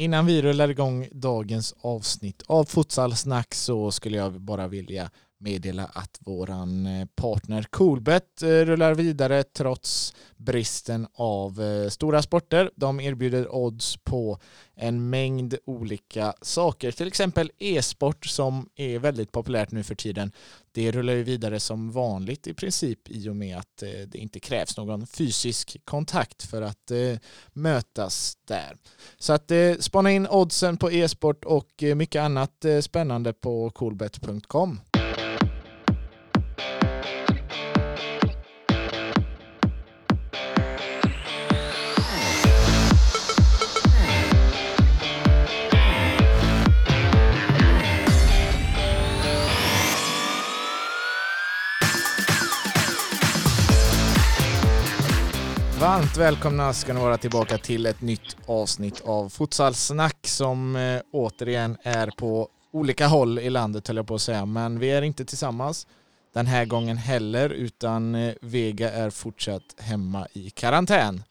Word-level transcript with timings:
Innan 0.00 0.26
vi 0.26 0.42
rullar 0.42 0.68
igång 0.68 1.08
dagens 1.12 1.74
avsnitt 1.80 2.42
av 2.46 2.64
Futsalsnack 2.64 3.54
så 3.54 3.90
skulle 3.90 4.16
jag 4.16 4.40
bara 4.40 4.68
vilja 4.68 5.10
meddela 5.40 5.84
att 5.84 6.18
våran 6.20 6.86
eh, 6.86 7.06
partner 7.14 7.62
Coolbet 7.62 8.42
eh, 8.42 8.48
rullar 8.48 8.94
vidare 8.94 9.42
trots 9.42 10.14
bristen 10.36 11.06
av 11.14 11.62
eh, 11.62 11.88
stora 11.88 12.22
sporter. 12.22 12.70
De 12.76 13.00
erbjuder 13.00 13.54
odds 13.54 13.96
på 13.96 14.38
en 14.74 15.10
mängd 15.10 15.54
olika 15.64 16.34
saker, 16.42 16.92
till 16.92 17.08
exempel 17.08 17.50
e-sport 17.58 18.26
som 18.26 18.68
är 18.76 18.98
väldigt 18.98 19.32
populärt 19.32 19.70
nu 19.70 19.82
för 19.82 19.94
tiden. 19.94 20.32
Det 20.72 20.90
rullar 20.90 21.12
ju 21.12 21.22
vidare 21.22 21.60
som 21.60 21.90
vanligt 21.90 22.46
i 22.46 22.54
princip 22.54 23.08
i 23.08 23.28
och 23.28 23.36
med 23.36 23.58
att 23.58 23.76
det 24.06 24.14
inte 24.14 24.40
krävs 24.40 24.76
någon 24.76 25.06
fysisk 25.06 25.76
kontakt 25.84 26.42
för 26.42 26.62
att 26.62 26.92
mötas 27.52 28.38
där. 28.44 28.76
Så 29.18 29.32
att 29.32 29.52
spana 29.80 30.10
in 30.10 30.26
oddsen 30.26 30.76
på 30.76 30.90
e-sport 30.90 31.44
och 31.44 31.84
mycket 31.96 32.22
annat 32.22 32.64
spännande 32.80 33.32
på 33.32 33.70
coolbet.com. 33.70 34.80
välkomna 56.20 56.72
ska 56.72 56.92
ni 56.92 57.00
vara 57.00 57.16
tillbaka 57.16 57.58
till 57.58 57.86
ett 57.86 58.00
nytt 58.00 58.36
avsnitt 58.46 59.02
av 59.06 59.28
Futsalsnack 59.28 60.26
som 60.26 60.76
eh, 60.76 61.00
återigen 61.12 61.76
är 61.82 62.10
på 62.16 62.48
olika 62.72 63.06
håll 63.06 63.38
i 63.38 63.50
landet 63.50 63.88
höll 63.88 63.96
jag 63.96 64.06
på 64.06 64.14
att 64.14 64.20
säga. 64.20 64.46
Men 64.46 64.78
vi 64.78 64.90
är 64.90 65.02
inte 65.02 65.24
tillsammans 65.24 65.86
den 66.34 66.46
här 66.46 66.64
gången 66.64 66.96
heller 66.96 67.50
utan 67.50 68.14
eh, 68.14 68.34
Vega 68.42 68.90
är 68.90 69.10
fortsatt 69.10 69.62
hemma 69.78 70.26
i 70.32 70.50
karantän 70.50 71.22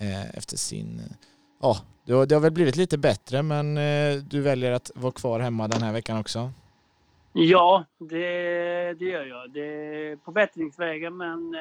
eh, 0.00 0.36
efter 0.38 0.56
sin... 0.56 1.00
Ja, 1.62 1.76
det 2.06 2.12
har, 2.12 2.26
det 2.26 2.34
har 2.34 2.42
väl 2.42 2.52
blivit 2.52 2.76
lite 2.76 2.98
bättre 2.98 3.42
men 3.42 3.78
eh, 3.78 4.14
du 4.14 4.40
väljer 4.40 4.72
att 4.72 4.90
vara 4.94 5.12
kvar 5.12 5.40
hemma 5.40 5.68
den 5.68 5.82
här 5.82 5.92
veckan 5.92 6.18
också? 6.18 6.52
Ja, 7.32 7.84
det, 7.98 8.16
det 8.94 9.04
gör 9.04 9.24
jag. 9.24 9.50
Det 9.50 9.60
är 9.60 10.16
på 10.16 10.32
bättringsvägen 10.32 11.16
men 11.16 11.54
eh, 11.54 11.60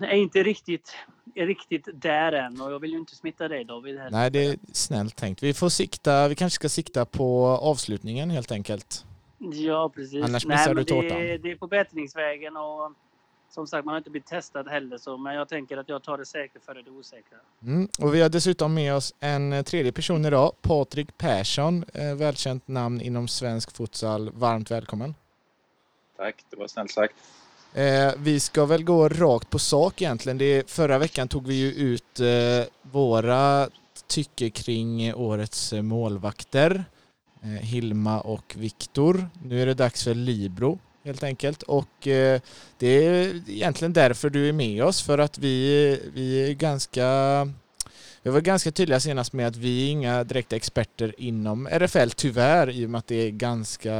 är 0.00 0.16
inte 0.16 0.42
riktigt, 0.42 0.96
är 1.34 1.46
riktigt 1.46 1.88
där 1.94 2.32
än 2.32 2.60
och 2.60 2.72
jag 2.72 2.78
vill 2.78 2.90
ju 2.90 2.98
inte 2.98 3.16
smitta 3.16 3.48
dig 3.48 3.64
David. 3.64 3.98
Heller. 3.98 4.10
Nej, 4.10 4.30
det 4.30 4.44
är 4.44 4.58
snällt 4.72 5.16
tänkt. 5.16 5.42
Vi 5.42 5.54
får 5.54 5.68
sikta, 5.68 6.28
vi 6.28 6.34
kanske 6.34 6.54
ska 6.54 6.68
sikta 6.68 7.04
på 7.04 7.46
avslutningen 7.46 8.30
helt 8.30 8.52
enkelt. 8.52 9.04
Ja, 9.38 9.88
precis. 9.94 10.24
Annars 10.24 10.46
missar 10.46 10.74
Nej, 10.74 10.84
du 10.84 10.84
tårtan. 10.84 11.18
Det, 11.18 11.38
det 11.38 11.50
är 11.50 11.56
på 11.56 11.66
bättringsvägen 11.66 12.56
och 12.56 12.92
som 13.50 13.66
sagt, 13.66 13.84
man 13.84 13.92
har 13.92 13.98
inte 13.98 14.10
blivit 14.10 14.26
testad 14.26 14.68
heller, 14.68 14.98
så, 14.98 15.16
men 15.16 15.34
jag 15.34 15.48
tänker 15.48 15.76
att 15.76 15.88
jag 15.88 16.02
tar 16.02 16.18
det 16.18 16.26
säkra 16.26 16.60
före 16.60 16.82
det 16.82 16.90
osäkra. 16.90 17.38
Mm, 17.62 17.88
och 17.98 18.14
vi 18.14 18.22
har 18.22 18.28
dessutom 18.28 18.74
med 18.74 18.94
oss 18.94 19.14
en 19.20 19.64
tredje 19.64 19.92
person 19.92 20.24
idag, 20.24 20.52
Patrik 20.62 21.18
Persson, 21.18 21.84
eh, 21.94 22.14
välkänt 22.14 22.68
namn 22.68 23.00
inom 23.00 23.28
svensk 23.28 23.76
futsal. 23.76 24.30
Varmt 24.30 24.70
välkommen. 24.70 25.14
Tack, 26.16 26.44
det 26.50 26.56
var 26.56 26.66
snällt 26.66 26.90
sagt. 26.90 27.14
Eh, 27.76 28.12
vi 28.18 28.40
ska 28.40 28.64
väl 28.64 28.84
gå 28.84 29.08
rakt 29.08 29.50
på 29.50 29.58
sak 29.58 30.02
egentligen. 30.02 30.38
Det, 30.38 30.70
förra 30.70 30.98
veckan 30.98 31.28
tog 31.28 31.46
vi 31.46 31.54
ju 31.54 31.72
ut 31.72 32.20
eh, 32.20 32.72
våra 32.82 33.68
tycke 34.06 34.50
kring 34.50 35.14
årets 35.14 35.72
målvakter. 35.72 36.84
Eh, 37.42 37.48
Hilma 37.48 38.20
och 38.20 38.54
Viktor. 38.58 39.28
Nu 39.42 39.62
är 39.62 39.66
det 39.66 39.74
dags 39.74 40.04
för 40.04 40.14
Libro 40.14 40.78
helt 41.04 41.22
enkelt. 41.22 41.62
Och 41.62 42.06
eh, 42.06 42.40
det 42.78 43.06
är 43.06 43.42
egentligen 43.50 43.92
därför 43.92 44.30
du 44.30 44.48
är 44.48 44.52
med 44.52 44.84
oss, 44.84 45.02
för 45.02 45.18
att 45.18 45.38
vi, 45.38 46.00
vi 46.14 46.50
är 46.50 46.54
ganska 46.54 47.08
vi 48.26 48.32
var 48.32 48.40
ganska 48.40 48.72
tydliga 48.72 49.00
senast 49.00 49.32
med 49.32 49.46
att 49.46 49.56
vi 49.56 49.86
är 49.86 49.90
inga 49.90 50.24
direkta 50.24 50.56
experter 50.56 51.14
inom 51.18 51.66
RFL 51.66 52.10
tyvärr 52.10 52.70
i 52.70 52.86
och 52.86 52.90
med 52.90 52.98
att 52.98 53.06
det 53.06 53.14
är 53.14 53.30
ganska, 53.30 53.94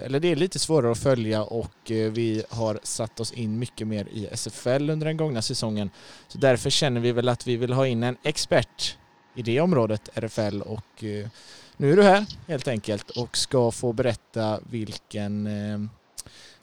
eller 0.00 0.20
det 0.20 0.28
är 0.28 0.36
lite 0.36 0.58
svårare 0.58 0.92
att 0.92 0.98
följa 0.98 1.42
och 1.42 1.90
eh, 1.90 2.12
vi 2.12 2.44
har 2.48 2.80
satt 2.82 3.20
oss 3.20 3.32
in 3.32 3.58
mycket 3.58 3.86
mer 3.86 4.08
i 4.12 4.28
SFL 4.32 4.90
under 4.90 5.06
den 5.06 5.16
gångna 5.16 5.42
säsongen. 5.42 5.90
Så 6.28 6.38
därför 6.38 6.70
känner 6.70 7.00
vi 7.00 7.12
väl 7.12 7.28
att 7.28 7.46
vi 7.46 7.56
vill 7.56 7.72
ha 7.72 7.86
in 7.86 8.02
en 8.02 8.16
expert 8.22 8.98
i 9.34 9.42
det 9.42 9.60
området, 9.60 10.08
RFL 10.14 10.60
och 10.62 11.04
eh, 11.04 11.28
nu 11.76 11.92
är 11.92 11.96
du 11.96 12.02
här 12.02 12.26
helt 12.48 12.68
enkelt 12.68 13.10
och 13.10 13.36
ska 13.36 13.70
få 13.70 13.92
berätta 13.92 14.60
vilken 14.70 15.46
eh, 15.46 15.80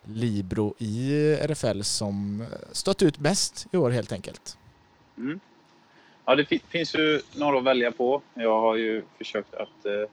Libro 0.04 0.76
i 0.78 1.14
RFL 1.42 1.82
som 1.82 2.42
eh, 2.42 2.48
stått 2.72 3.02
ut 3.02 3.20
mest 3.20 3.68
i 3.72 3.78
år 3.78 3.92
helt 3.92 4.12
enkelt. 4.12 4.58
Mm. 5.18 5.40
Ja, 6.30 6.36
det 6.36 6.46
finns 6.70 6.96
ju 6.96 7.22
några 7.36 7.58
att 7.58 7.64
välja 7.64 7.92
på. 7.92 8.22
Jag 8.34 8.62
har 8.62 8.76
ju 8.76 9.04
försökt 9.18 9.54
att 9.54 9.86
eh, 9.86 10.10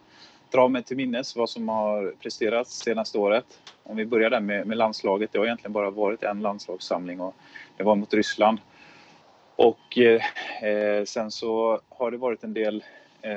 dra 0.53 0.69
mig 0.69 0.83
till 0.83 0.97
minnes 0.97 1.37
vad 1.37 1.51
som 1.51 1.69
har 1.69 2.15
presterats 2.21 2.79
senaste 2.79 3.19
året. 3.19 3.45
Om 3.83 3.97
vi 3.97 4.07
börjar 4.07 4.31
där 4.31 4.41
med, 4.41 4.67
med, 4.67 4.77
landslaget. 4.77 5.33
Det 5.33 5.39
har 5.39 5.47
egentligen 5.47 5.73
bara 5.73 5.91
varit 5.91 6.23
en 6.23 6.41
landslagssamling 6.41 7.21
och 7.21 7.35
det 7.77 7.85
var 7.85 7.95
mot 7.95 8.15
Ryssland. 8.15 8.59
Och 9.57 9.99
eh, 9.99 10.23
eh 10.69 11.05
sen 11.05 11.31
så 11.31 11.81
har 11.89 12.11
det 12.11 12.17
varit 12.17 12.45
en 12.45 12.55
del 12.55 12.85
eh, 13.23 13.33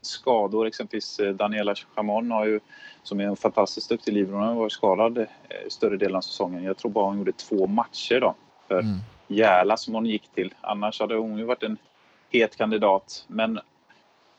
skador. 0.00 0.66
Exempelvis 0.66 1.18
eh, 1.18 1.34
Daniela 1.34 1.74
Chamon 1.74 2.30
har 2.30 2.46
ju, 2.46 2.60
som 3.02 3.20
är 3.20 3.24
en 3.24 3.36
fantastiskt 3.36 3.88
duktig 3.88 4.12
livrånare, 4.12 4.48
har 4.48 4.54
varit 4.54 4.72
skadad 4.72 5.18
eh, 5.18 5.24
större 5.68 5.96
delen 5.96 6.16
av 6.16 6.20
säsongen. 6.20 6.64
Jag 6.64 6.76
tror 6.76 6.90
bara 6.90 7.04
hon 7.04 7.18
gjorde 7.18 7.32
två 7.32 7.66
matcher 7.66 8.20
då 8.20 8.34
för 8.68 8.78
mm. 8.80 8.98
Järla 9.28 9.76
som 9.76 9.94
hon 9.94 10.06
gick 10.06 10.28
till. 10.28 10.54
Annars 10.60 11.00
hade 11.00 11.14
hon 11.14 11.38
ju 11.38 11.44
varit 11.44 11.62
en 11.62 11.78
het 12.30 12.56
kandidat. 12.56 13.24
Men 13.28 13.56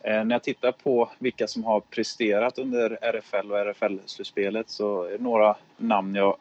eh, 0.04 0.24
när 0.24 0.32
jag 0.32 0.44
tittar 0.44 0.72
på 0.72 1.10
vilka 1.20 1.48
som 1.48 1.64
har 1.64 1.80
presterat 1.80 2.60
under 2.60 2.98
RFL 3.02 3.52
och 3.52 3.58
RFL-slutspelet 3.58 4.70
så 4.70 5.04
är 5.04 5.12
det 5.12 5.24
några 5.24 5.56
namn 5.78 6.16
jag 6.16 6.38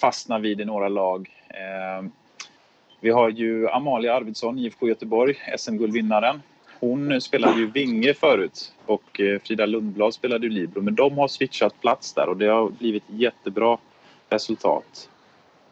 fastnar 0.00 0.38
vid 0.38 0.60
i 0.60 0.64
några 0.64 0.88
lag. 0.88 1.30
Eh, 1.48 2.08
vi 3.00 3.10
har 3.10 3.30
ju 3.30 3.68
Amalia 3.68 4.14
Arvidsson, 4.14 4.58
IFK 4.58 4.88
Göteborg, 4.88 5.34
SM-guldvinnaren. 5.58 6.42
Hon 6.80 7.20
spelade 7.20 7.58
ju 7.58 7.70
vinge 7.70 8.14
förut 8.14 8.72
och 8.86 9.20
eh, 9.20 9.40
Frida 9.40 9.66
Lundblad 9.66 10.14
spelade 10.14 10.46
ju 10.46 10.52
libero. 10.52 10.82
Men 10.82 10.94
de 10.94 11.18
har 11.18 11.28
switchat 11.28 11.80
plats 11.80 12.12
där 12.12 12.28
och 12.28 12.36
det 12.36 12.46
har 12.46 12.68
blivit 12.68 13.04
jättebra 13.06 13.78
resultat. 14.28 15.10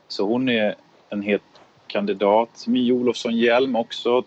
Så 0.09 0.27
hon 0.27 0.49
är 0.49 0.75
en 1.09 1.23
helt 1.23 1.54
kandidat. 1.95 2.65
Mie 2.67 2.93
Olofsson 2.93 3.37
Hjelm 3.37 3.77
också 3.77 4.23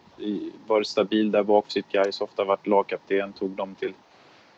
varit 0.67 0.87
stabil 0.87 1.31
där 1.31 1.43
bak 1.43 1.65
för 1.65 1.71
sitt 1.71 1.91
Gais. 1.91 2.21
Ofta 2.21 2.43
varit 2.43 2.67
lagkapten, 2.67 3.33
tog 3.33 3.49
dem 3.49 3.75
till 3.75 3.93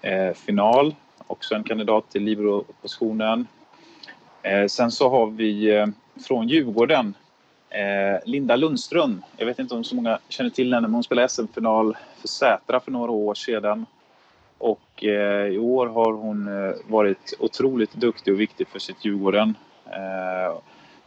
eh, 0.01 0.33
final. 0.33 0.95
Också 1.27 1.55
en 1.55 1.63
kandidat 1.63 2.11
till 2.11 2.23
libero-positionen. 2.23 3.47
Eh, 4.43 4.65
sen 4.65 4.91
så 4.91 5.09
har 5.09 5.27
vi 5.27 5.75
eh, 5.75 5.87
från 6.27 6.47
Djurgården 6.47 7.13
eh, 7.69 8.19
Linda 8.25 8.55
Lundström. 8.55 9.21
Jag 9.37 9.45
vet 9.45 9.59
inte 9.59 9.75
om 9.75 9.83
så 9.83 9.95
många 9.95 10.19
känner 10.29 10.49
till 10.49 10.73
henne, 10.73 10.87
men 10.87 10.93
hon 10.93 11.03
spelade 11.03 11.29
SM-final 11.29 11.97
för 12.21 12.27
Sätra 12.27 12.79
för 12.79 12.91
några 12.91 13.11
år 13.11 13.33
sedan. 13.33 13.85
Och 14.57 15.03
eh, 15.03 15.47
i 15.47 15.57
år 15.57 15.87
har 15.87 16.11
hon 16.13 16.47
eh, 16.47 16.75
varit 16.87 17.33
otroligt 17.39 17.93
duktig 17.93 18.33
och 18.33 18.39
viktig 18.39 18.67
för 18.67 18.79
sitt 18.79 19.05
Djurgården. 19.05 19.57
Eh, 19.85 20.57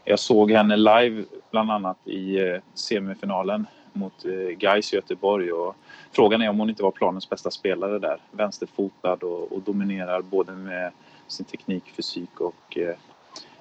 jag 0.04 0.18
såg 0.18 0.50
henne 0.50 0.76
live 0.76 1.24
bland 1.50 1.70
annat 1.70 1.96
i 2.04 2.38
eh, 2.38 2.60
semifinalen 2.74 3.66
mot 3.92 4.24
eh, 4.24 4.56
Gais 4.56 4.92
Göteborg 4.92 5.52
och 5.52 5.76
frågan 6.12 6.42
är 6.42 6.48
om 6.48 6.58
hon 6.58 6.70
inte 6.70 6.82
var 6.82 6.90
planens 6.90 7.28
bästa 7.28 7.50
spelare 7.50 7.98
där. 7.98 8.16
Vänsterfotad 8.30 9.18
och, 9.22 9.52
och 9.52 9.62
dominerar 9.62 10.22
både 10.22 10.52
med 10.52 10.92
sin 11.28 11.46
teknik, 11.46 11.84
fysik 11.96 12.40
och 12.40 12.78
eh, 12.78 12.94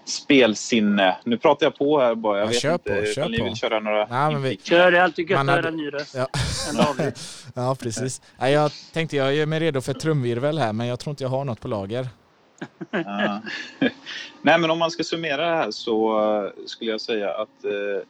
spelsinne. 0.06 1.18
Nu 1.24 1.38
pratar 1.38 1.66
jag 1.66 1.76
på 1.76 2.00
här 2.00 2.16
bara. 2.16 2.38
Jag 2.38 2.46
ja, 2.46 2.50
vet 2.50 2.62
kör 2.62 2.74
inte 2.74 2.96
på, 2.96 3.06
kör 3.06 3.26
om 3.26 3.32
ni 3.32 3.38
på. 3.38 3.44
vill 3.44 3.56
köra 3.56 3.80
några 3.80 4.06
Nej, 4.06 4.34
men 4.34 4.42
vi... 4.42 4.58
Kör, 4.58 4.92
det 4.92 4.98
är 4.98 5.02
alltid 5.02 5.30
gött 5.30 5.40
att 5.40 5.48
höra 5.48 5.68
en 5.68 5.78
ny 5.78 5.90
röst. 5.90 6.16
Ja. 6.16 6.28
ja, 7.56 7.76
precis. 7.80 8.22
Ja, 8.40 8.50
jag 8.50 8.72
tänkte 8.94 9.18
jag 9.18 9.36
gör 9.36 9.46
mig 9.46 9.60
redo 9.60 9.82
för 9.82 9.94
trumvirvel 9.94 10.58
här, 10.58 10.74
men 10.74 10.88
jag 10.88 11.00
tror 11.00 11.12
inte 11.12 11.24
jag 11.24 11.30
har 11.30 11.46
något 11.46 11.62
på 11.62 11.68
lager. 11.68 12.08
Nej, 14.42 14.60
men 14.60 14.72
om 14.72 14.80
man 14.80 14.92
ska 14.92 15.04
summera 15.04 15.50
det 15.50 15.56
här 15.56 15.72
så 15.72 16.20
eh, 16.46 16.52
skulle 16.66 16.92
jag 16.92 17.02
säga 17.02 17.32
att 17.34 17.66
eh, 17.66 18.08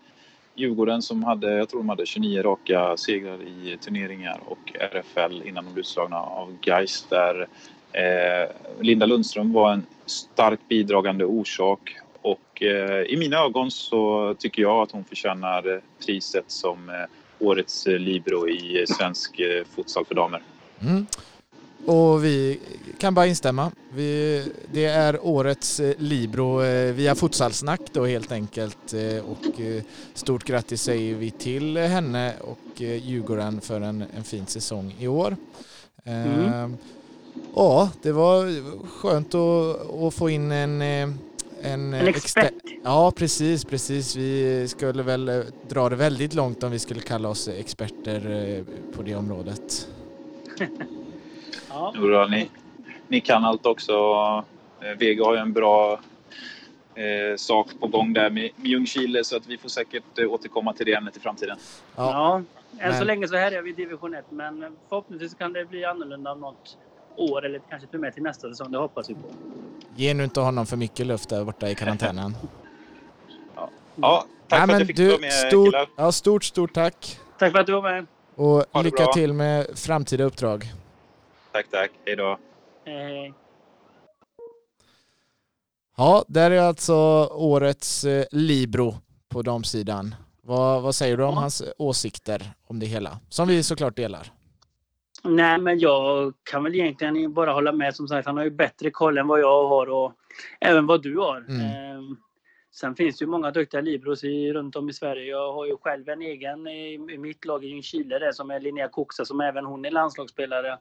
Djurgården 0.55 1.01
som 1.01 1.23
hade, 1.23 1.53
jag 1.53 1.69
tror 1.69 1.79
de 1.79 1.89
hade 1.89 2.05
29 2.05 2.41
raka 2.41 2.97
segrar 2.97 3.41
i 3.41 3.77
turneringar 3.81 4.39
och 4.45 4.73
RFL 4.79 5.41
innan 5.45 5.65
de 5.65 5.73
blev 5.73 5.79
utslagna 5.79 6.17
av 6.17 6.57
Gais 6.61 7.05
där 7.09 7.47
eh, 7.91 8.49
Linda 8.81 9.05
Lundström 9.05 9.53
var 9.53 9.73
en 9.73 9.85
starkt 10.05 10.67
bidragande 10.67 11.25
orsak 11.25 11.97
och 12.21 12.63
eh, 12.63 13.01
i 13.01 13.17
mina 13.17 13.37
ögon 13.37 13.71
så 13.71 14.35
tycker 14.39 14.61
jag 14.61 14.81
att 14.81 14.91
hon 14.91 15.03
förtjänar 15.03 15.81
priset 16.05 16.45
som 16.47 16.89
eh, 16.89 16.95
årets 17.39 17.85
Libro 17.87 18.49
i 18.49 18.85
svensk 18.87 19.41
futsal 19.75 20.05
för 20.05 20.15
damer. 20.15 20.41
Mm. 20.81 21.07
Och 21.85 22.25
vi 22.25 22.59
kan 22.97 23.13
bara 23.13 23.27
instämma. 23.27 23.71
Vi, 23.93 24.43
det 24.73 24.85
är 24.85 25.25
årets 25.25 25.81
Libro 25.97 26.59
via 26.91 27.15
Futsalsnack 27.15 27.81
då 27.91 28.05
helt 28.05 28.31
enkelt. 28.31 28.93
Och 29.25 29.61
stort 30.13 30.43
grattis 30.43 30.81
säger 30.81 31.15
vi 31.15 31.31
till 31.31 31.77
henne 31.77 32.33
och 32.41 32.81
Djurgården 32.81 33.61
för 33.61 33.81
en, 33.81 34.03
en 34.17 34.23
fin 34.23 34.45
säsong 34.45 34.95
i 34.99 35.07
år. 35.07 35.35
Mm. 36.03 36.77
Ja, 37.55 37.89
det 38.01 38.11
var 38.11 38.63
skönt 38.87 39.35
att, 39.35 39.91
att 40.03 40.13
få 40.13 40.29
in 40.29 40.51
en 40.51 40.81
en, 41.61 41.93
en 41.93 42.07
expert. 42.07 42.53
Ja, 42.83 43.11
precis, 43.11 43.65
precis. 43.65 44.15
Vi 44.15 44.67
skulle 44.67 45.03
väl 45.03 45.29
eh, 45.29 45.39
dra 45.69 45.89
det 45.89 45.95
väldigt 45.95 46.33
långt 46.33 46.63
om 46.63 46.71
vi 46.71 46.79
skulle 46.79 47.01
kalla 47.01 47.29
oss 47.29 47.47
experter 47.47 48.31
eh, 48.31 48.93
på 48.95 49.01
det 49.01 49.15
området. 49.15 49.87
ja. 51.73 51.93
Jodå, 51.95 52.27
ni, 52.27 52.49
ni 53.07 53.21
kan 53.21 53.45
allt 53.45 53.65
också. 53.65 53.93
Eh, 54.81 54.97
Vega 54.97 55.25
har 55.25 55.33
ju 55.33 55.39
en 55.39 55.53
bra 55.53 55.99
eh, 56.95 57.37
sak 57.37 57.67
på 57.79 57.87
gång 57.87 58.13
där 58.13 58.29
med, 58.29 58.49
med 58.55 58.67
Ljungskile 58.67 59.23
så 59.23 59.37
att 59.37 59.47
vi 59.47 59.57
får 59.57 59.69
säkert 59.69 60.19
eh, 60.19 60.31
återkomma 60.31 60.73
till 60.73 60.85
det 60.85 60.93
ämnet 60.93 61.17
i 61.17 61.19
framtiden. 61.19 61.57
Ja, 61.95 62.11
ja 62.11 62.35
än 62.79 62.89
men... 62.89 62.99
så 62.99 63.03
länge 63.03 63.27
så 63.27 63.35
här 63.35 63.51
är 63.51 63.61
vi 63.61 63.69
i 63.69 63.73
division 63.73 64.13
1 64.15 64.25
men 64.29 64.77
förhoppningsvis 64.89 65.33
kan 65.33 65.53
det 65.53 65.65
bli 65.65 65.85
annorlunda 65.85 66.33
något 66.33 66.77
år 67.15 67.45
eller 67.45 67.61
kanske 67.69 67.87
till 67.87 67.97
och 67.97 68.01
med 68.01 68.13
till 68.13 68.23
nästa 68.23 68.49
säsong. 68.49 68.71
Det 68.71 68.77
hoppas 68.77 69.09
vi 69.09 69.13
på. 69.13 69.27
Ge 69.95 70.13
nu 70.13 70.23
inte 70.23 70.39
honom 70.39 70.65
för 70.65 70.77
mycket 70.77 71.07
luft 71.07 71.29
där 71.29 71.43
borta 71.43 71.69
i 71.69 71.75
karantänen. 71.75 72.35
ja. 73.55 73.69
ja, 73.95 74.25
tack 74.47 74.59
Nej, 74.59 74.67
för 74.67 74.73
att 74.73 74.79
jag 74.79 74.87
fick 74.87 74.97
du, 74.97 75.07
vara 75.07 75.19
med 75.19 75.33
stort, 75.33 75.67
killar. 75.67 75.87
Ja, 75.97 76.11
stort, 76.11 76.43
stort 76.43 76.73
tack. 76.73 77.19
Tack 77.37 77.51
för 77.51 77.59
att 77.59 77.67
du 77.67 77.73
var 77.73 77.81
med. 77.81 78.05
Och 78.35 78.83
lycka 78.83 79.03
bra. 79.03 79.13
till 79.13 79.33
med 79.33 79.67
framtida 79.75 80.23
uppdrag. 80.23 80.71
Tack, 81.51 81.69
tack. 81.69 81.91
Hej 82.05 82.15
då. 82.15 82.39
Hej. 82.85 83.33
Ja, 85.97 86.25
där 86.27 86.51
är 86.51 86.61
alltså 86.61 86.95
årets 87.31 88.03
eh, 88.03 88.25
Libro 88.31 88.93
på 89.29 89.41
damsidan. 89.41 90.15
Vad, 90.41 90.81
vad 90.81 90.95
säger 90.95 91.17
du 91.17 91.23
om 91.23 91.33
ja. 91.33 91.39
hans 91.39 91.63
åsikter 91.77 92.53
om 92.67 92.79
det 92.79 92.85
hela? 92.85 93.19
Som 93.29 93.47
vi 93.47 93.63
såklart 93.63 93.95
delar. 93.95 94.27
Nej, 95.23 95.57
men 95.59 95.79
jag 95.79 96.33
kan 96.43 96.63
väl 96.63 96.75
egentligen 96.75 97.33
bara 97.33 97.53
hålla 97.53 97.71
med. 97.71 97.95
Som 97.95 98.07
sagt, 98.07 98.27
han 98.27 98.37
har 98.37 98.43
ju 98.43 98.49
bättre 98.49 98.91
koll 98.91 99.17
än 99.17 99.27
vad 99.27 99.39
jag 99.39 99.67
har 99.67 99.89
och 99.89 100.13
även 100.59 100.87
vad 100.87 101.03
du 101.03 101.17
har. 101.17 101.37
Mm. 101.37 101.61
Eh, 101.61 102.01
sen 102.71 102.95
finns 102.95 103.17
det 103.17 103.23
ju 103.23 103.31
många 103.31 103.51
duktiga 103.51 103.81
Libros 103.81 104.23
i, 104.23 104.53
runt 104.53 104.75
om 104.75 104.89
i 104.89 104.93
Sverige. 104.93 105.25
Jag 105.25 105.53
har 105.53 105.65
ju 105.65 105.77
själv 105.77 106.09
en 106.09 106.21
egen 106.21 106.67
i, 106.67 106.93
i 106.93 107.17
mitt 107.17 107.45
lag 107.45 107.63
i 107.63 107.67
Ljungskile 107.67 108.19
där 108.19 108.31
som 108.31 108.51
är 108.51 108.59
Linnea 108.59 108.87
Koxa 108.87 109.25
som 109.25 109.41
även 109.41 109.65
hon 109.65 109.85
är 109.85 109.91
landslagsspelare. 109.91 110.77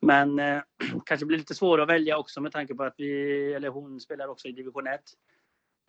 Men 0.00 0.38
eh, 0.38 0.60
kanske 1.06 1.26
blir 1.26 1.38
lite 1.38 1.54
svårare 1.54 1.82
att 1.82 1.88
välja 1.88 2.18
också 2.18 2.40
med 2.40 2.52
tanke 2.52 2.74
på 2.74 2.82
att 2.82 2.94
vi, 2.96 3.52
eller 3.54 3.68
hon 3.68 4.00
spelar 4.00 4.28
också 4.28 4.48
i 4.48 4.52
division 4.52 4.86
1. 4.86 5.00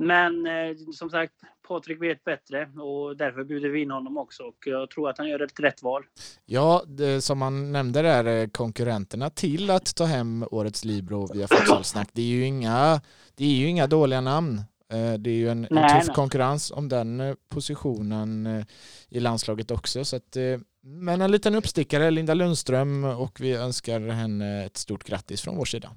Men 0.04 0.48
eh, 0.48 0.76
som 0.94 1.10
sagt, 1.10 1.34
Patrik 1.68 2.02
vet 2.02 2.24
bättre 2.24 2.70
och 2.82 3.18
därför 3.18 3.44
bjuder 3.44 3.70
vi 3.70 3.82
in 3.82 3.92
honom 3.92 4.18
också 4.18 4.44
och 4.44 4.58
jag 4.66 4.90
tror 4.90 5.10
att 5.10 5.18
han 5.18 5.30
gör 5.30 5.40
ett 5.40 5.60
rätt 5.60 5.84
val. 5.84 6.04
Ja, 6.46 6.84
det, 6.88 7.22
som 7.22 7.40
man 7.40 7.72
nämnde 7.72 8.02
där, 8.02 8.26
eh, 8.26 8.48
konkurrenterna 8.48 9.30
till 9.30 9.70
att 9.70 9.96
ta 9.96 10.06
hem 10.06 10.46
årets 10.52 10.86
Libro 10.86 11.34
via 11.34 11.48
Futsalsnack, 11.48 12.10
det 12.14 12.22
är 12.22 12.26
ju 12.26 12.46
inga, 12.46 13.02
det 13.36 13.46
är 13.46 13.56
ju 13.56 13.68
inga 13.68 13.88
dåliga 13.88 14.22
namn. 14.22 14.58
Eh, 14.94 15.14
det 15.14 15.30
är 15.30 15.36
ju 15.36 15.50
en, 15.50 15.68
nej, 15.70 15.84
en 15.84 16.00
tuff 16.00 16.08
nej. 16.08 16.16
konkurrens 16.16 16.72
om 16.72 16.90
den 16.90 17.20
eh, 17.20 17.36
positionen 17.50 18.66
i 19.10 19.20
landslaget 19.20 19.72
också. 19.72 20.06
Så 20.06 20.16
att, 20.16 20.38
men 20.84 21.22
en 21.22 21.32
liten 21.32 21.56
uppstickare, 21.56 22.12
Linda 22.12 22.34
Lundström, 22.34 23.04
och 23.04 23.42
vi 23.42 23.54
önskar 23.54 24.00
henne 24.00 24.66
ett 24.66 24.78
stort 24.78 25.04
grattis 25.04 25.42
från 25.42 25.56
vår 25.56 25.66
sida. 25.66 25.92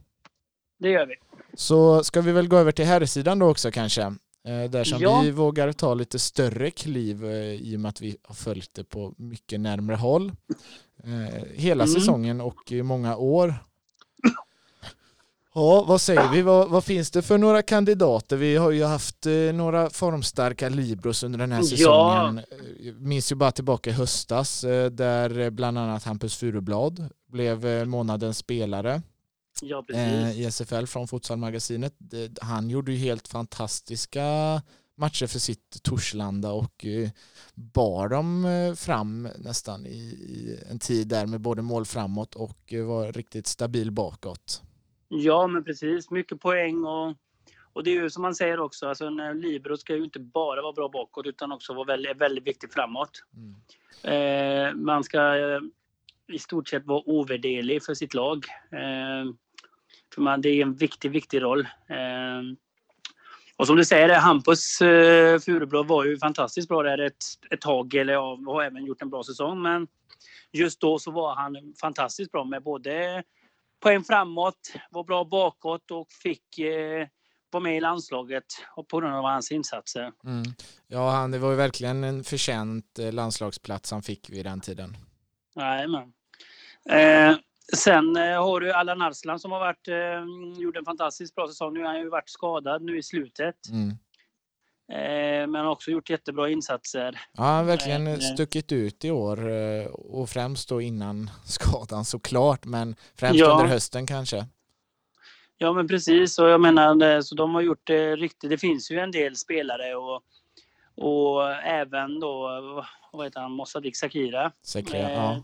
Det 0.79 0.89
gör 0.89 1.07
vi. 1.07 1.15
Så 1.55 2.05
ska 2.05 2.21
vi 2.21 2.33
väl 2.33 2.49
gå 2.49 2.57
över 2.57 2.73
till 2.73 2.85
herrsidan 2.85 3.39
då 3.39 3.51
också 3.51 3.71
kanske. 3.71 4.03
Eh, 4.49 4.71
där 4.71 4.85
som 4.85 5.03
ja. 5.03 5.21
vi 5.21 5.31
vågar 5.31 5.73
ta 5.73 5.95
lite 5.95 6.19
större 6.19 6.71
kliv 6.71 7.25
eh, 7.25 7.53
i 7.53 7.77
och 7.77 7.81
med 7.81 7.89
att 7.89 8.01
vi 8.01 8.17
har 8.23 8.35
följt 8.35 8.75
det 8.75 8.85
på 8.85 9.15
mycket 9.17 9.61
närmre 9.61 9.97
håll. 9.97 10.33
Eh, 11.05 11.45
hela 11.55 11.85
mm. 11.85 11.95
säsongen 11.95 12.41
och 12.41 12.73
i 12.73 12.83
många 12.83 13.17
år. 13.17 13.55
Ja, 15.55 15.85
vad 15.89 16.01
säger 16.01 16.33
vi? 16.33 16.43
Vad, 16.43 16.69
vad, 16.69 16.85
finns 16.85 17.11
det 17.11 17.23
för 17.23 17.39
några 17.39 17.63
kandidater? 17.63 18.37
Vi 18.37 18.57
har 18.57 18.71
ju 18.71 18.85
haft 18.85 19.27
några 19.55 19.91
formstarka 19.91 20.69
Libros 20.69 21.23
under 21.23 21.39
den 21.39 21.53
här 21.53 21.63
säsongen. 21.63 22.41
Ja. 22.81 22.93
Minns 22.99 23.33
ju 23.33 23.37
bara 23.37 23.53
tillbaka 23.53 23.91
i 23.91 23.93
höstas 23.93 24.61
där 24.91 25.51
bland 25.51 25.79
annat 25.79 26.05
Hampus 26.05 26.37
Furublad 26.37 27.09
blev 27.33 27.89
månadens 27.89 28.39
spelare 28.39 29.03
ja, 29.63 29.85
eh, 29.95 30.41
i 30.41 30.45
SFL 30.45 30.85
från 30.87 31.09
Futsalmagasinet. 31.09 31.95
Han 32.41 32.71
gjorde 32.71 32.93
ju 32.93 32.99
helt 32.99 33.29
fantastiska 33.29 34.25
matcher 34.97 35.27
för 35.27 35.39
sitt 35.39 35.83
Torslanda 35.83 36.53
och 36.53 36.87
eh, 36.87 37.11
bar 37.55 38.09
dem 38.09 38.45
eh, 38.45 38.75
fram 38.75 39.29
nästan 39.39 39.87
i 39.87 40.59
en 40.71 40.79
tid 40.79 41.09
där 41.09 41.27
med 41.27 41.41
både 41.41 41.63
mål 41.63 41.85
framåt 41.85 42.35
och 42.35 42.75
var 42.87 43.13
riktigt 43.13 43.47
stabil 43.47 43.91
bakåt. 43.91 44.63
Ja, 45.17 45.47
men 45.47 45.65
precis. 45.65 46.11
Mycket 46.11 46.41
poäng 46.41 46.85
och, 46.85 47.15
och 47.73 47.85
det 47.85 47.91
är 47.91 47.95
ju 47.95 48.11
som 48.11 48.23
man 48.23 48.35
säger 48.35 48.61
också, 48.61 48.89
alltså 48.89 49.07
en 49.07 49.41
libero 49.41 49.77
ska 49.77 49.97
ju 49.97 50.05
inte 50.05 50.21
bara 50.21 50.63
vara 50.63 50.73
bra 50.73 50.89
bakåt 50.89 51.27
utan 51.27 51.53
också 51.53 51.75
vara 51.75 51.85
väldigt, 51.85 52.17
väldigt 52.17 52.47
viktig 52.47 52.73
framåt. 52.73 53.23
Mm. 53.37 53.55
Eh, 54.03 54.75
man 54.75 55.05
ska 55.05 55.21
i 56.33 56.39
stort 56.39 56.69
sett 56.69 56.87
vara 56.87 57.03
ovärderlig 57.07 57.85
för 57.85 57.95
sitt 57.95 58.15
lag. 58.15 58.45
Eh, 58.73 59.33
för 60.15 60.23
man, 60.23 60.41
det 60.41 60.49
är 60.49 60.63
en 60.63 60.75
viktig, 60.75 61.11
viktig 61.11 61.43
roll. 61.43 61.61
Eh, 61.89 62.43
och 63.57 63.67
som 63.67 63.77
du 63.77 63.85
säger, 63.85 64.19
Hampus 64.19 64.81
eh, 64.81 65.39
Furublad 65.39 65.87
var 65.87 66.05
ju 66.05 66.19
fantastiskt 66.19 66.69
bra 66.69 66.83
där 66.83 66.99
ett, 66.99 67.25
ett 67.51 67.61
tag, 67.61 67.95
eller 67.95 68.13
ja, 68.13 68.39
har 68.47 68.63
även 68.63 68.85
gjort 68.85 69.03
en 69.03 69.11
bra 69.11 69.23
säsong. 69.23 69.63
Men 69.63 69.87
just 70.53 70.81
då 70.81 70.99
så 70.99 71.11
var 71.11 71.35
han 71.35 71.75
fantastiskt 71.81 72.33
bra 72.33 72.45
med 72.45 72.63
både 72.63 73.23
poäng 73.85 74.05
framåt, 74.05 74.73
var 74.91 75.05
bra 75.05 75.25
bakåt 75.25 75.91
och 75.91 76.07
fick 76.23 76.59
eh, 76.59 77.07
vara 77.51 77.63
med 77.63 77.77
i 77.77 77.81
landslaget 77.81 78.45
och 78.77 78.89
på 78.89 79.01
grund 79.01 79.15
av 79.15 79.25
hans 79.25 79.53
insatser. 79.53 80.13
Mm. 80.25 80.45
Ja, 80.87 81.11
han, 81.11 81.31
det 81.31 81.39
var 81.39 81.51
ju 81.51 81.57
verkligen 81.57 82.05
en 82.05 82.25
förtjänt 82.25 82.99
eh, 82.99 83.13
landslagsplats 83.13 83.91
han 83.91 84.03
fick 84.03 84.31
vid 84.31 84.47
den 84.47 84.61
tiden. 84.61 84.97
Jajamän. 85.57 86.13
Eh, 86.91 87.37
Sen 87.77 88.17
eh, 88.17 88.45
har 88.45 88.61
du 88.61 88.73
Allan 88.73 89.03
Arslan 89.03 89.39
som 89.39 89.53
har 89.53 89.61
varit, 89.61 89.89
eh, 89.89 90.63
gjort 90.63 90.77
en 90.77 90.85
fantastiskt 90.85 91.35
bra 91.35 91.49
säsong. 91.49 91.75
Nu 91.75 91.81
har 91.81 91.87
han 91.87 91.99
ju 91.99 92.09
varit 92.09 92.29
skadad 92.29 92.83
nu 92.83 92.99
i 92.99 93.03
slutet. 93.03 93.69
Mm. 93.71 93.97
Eh, 94.93 95.47
men 95.47 95.55
har 95.55 95.71
också 95.71 95.91
gjort 95.91 96.11
jättebra 96.11 96.49
insatser. 96.49 97.21
Ja, 97.33 97.43
han 97.43 97.67
verkligen 97.67 98.07
eh, 98.07 98.19
stuckit 98.19 98.73
ut 98.73 99.05
i 99.05 99.11
år 99.11 99.51
eh, 99.51 99.87
och 99.87 100.29
främst 100.29 100.69
då 100.69 100.81
innan 100.81 101.31
skadan 101.45 102.05
såklart, 102.05 102.65
men 102.65 102.97
främst 103.19 103.41
ja. 103.41 103.51
under 103.51 103.65
hösten 103.65 104.07
kanske. 104.07 104.47
Ja, 105.59 105.73
men 105.73 105.89
precis. 105.89 106.39
Och 106.39 106.49
jag 106.49 106.61
menar, 106.61 107.21
så 107.21 107.35
de 107.35 107.55
har 107.55 107.63
gjort 107.63 107.87
det 107.87 108.17
riktigt. 108.17 108.51
Det 108.51 108.59
finns 108.59 108.91
ju 108.91 108.99
en 108.99 109.11
del 109.11 109.37
spelare 109.37 109.95
och, 109.95 110.23
och 110.97 111.53
även 111.53 112.21
då, 112.21 112.49
vad 113.13 113.27
heter 113.27 113.41
han, 113.41 113.53
Mossadik 113.53 113.97
Sakira. 113.97 114.53
Ja 114.75 115.33
eh, 115.33 115.39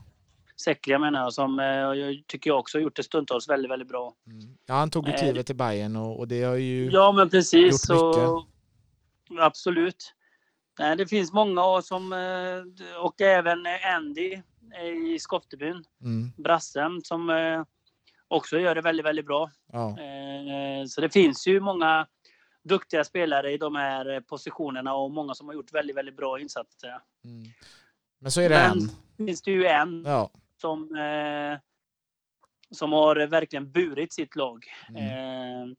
Säckliga 0.63 0.99
menar 0.99 1.19
jag, 1.19 1.33
som 1.33 1.59
eh, 1.59 1.65
jag 1.65 2.23
tycker 2.27 2.49
jag 2.49 2.59
också 2.59 2.77
har 2.77 2.83
gjort 2.83 2.95
det 2.95 3.03
stundtals 3.03 3.49
väldigt, 3.49 3.71
väldigt 3.71 3.87
bra. 3.87 4.13
Mm. 4.27 4.57
Ja, 4.65 4.73
han 4.73 4.89
tog 4.89 5.07
ju 5.07 5.13
eh, 5.13 5.19
klivet 5.19 5.45
till 5.45 5.55
Bayern 5.55 5.95
och, 5.95 6.19
och 6.19 6.27
det 6.27 6.43
har 6.43 6.55
ju 6.55 6.89
Ja, 6.91 7.11
men 7.11 7.29
precis. 7.29 7.89
Gjort 7.89 8.15
mycket. 8.15 8.29
Och, 8.29 8.45
absolut. 9.39 10.13
Nej, 10.79 10.95
det 10.95 11.07
finns 11.07 11.33
många 11.33 11.81
som, 11.81 12.13
eh, 12.13 13.03
och 13.03 13.21
även 13.21 13.65
Andy 13.95 14.41
i 15.07 15.19
Skoftebyn, 15.19 15.83
mm. 16.01 16.31
brassen, 16.37 17.01
som 17.03 17.65
också 18.27 18.59
gör 18.59 18.75
det 18.75 18.81
väldigt, 18.81 19.05
väldigt 19.05 19.25
bra. 19.25 19.51
Ja. 19.71 19.97
Så 20.87 21.01
det 21.01 21.09
finns 21.09 21.47
ju 21.47 21.59
många 21.59 22.07
duktiga 22.63 23.03
spelare 23.03 23.51
i 23.51 23.57
de 23.57 23.75
här 23.75 24.21
positionerna 24.21 24.93
och 24.93 25.11
många 25.11 25.33
som 25.33 25.47
har 25.47 25.53
gjort 25.53 25.73
väldigt, 25.73 25.95
väldigt 25.95 26.17
bra 26.17 26.39
insatser. 26.39 27.01
Mm. 27.23 27.43
Men 28.19 28.31
så 28.31 28.41
är 28.41 28.49
det 28.49 28.55
Men, 28.55 28.89
en. 29.17 29.25
finns 29.27 29.41
det 29.41 29.51
ju 29.51 29.65
en. 29.65 30.03
Ja 30.05 30.31
som, 30.61 30.95
eh, 30.95 31.59
som 32.71 32.91
har 32.91 33.27
verkligen 33.27 33.71
burit 33.71 34.13
sitt 34.13 34.35
lag. 34.35 34.65
Mm. 34.89 35.75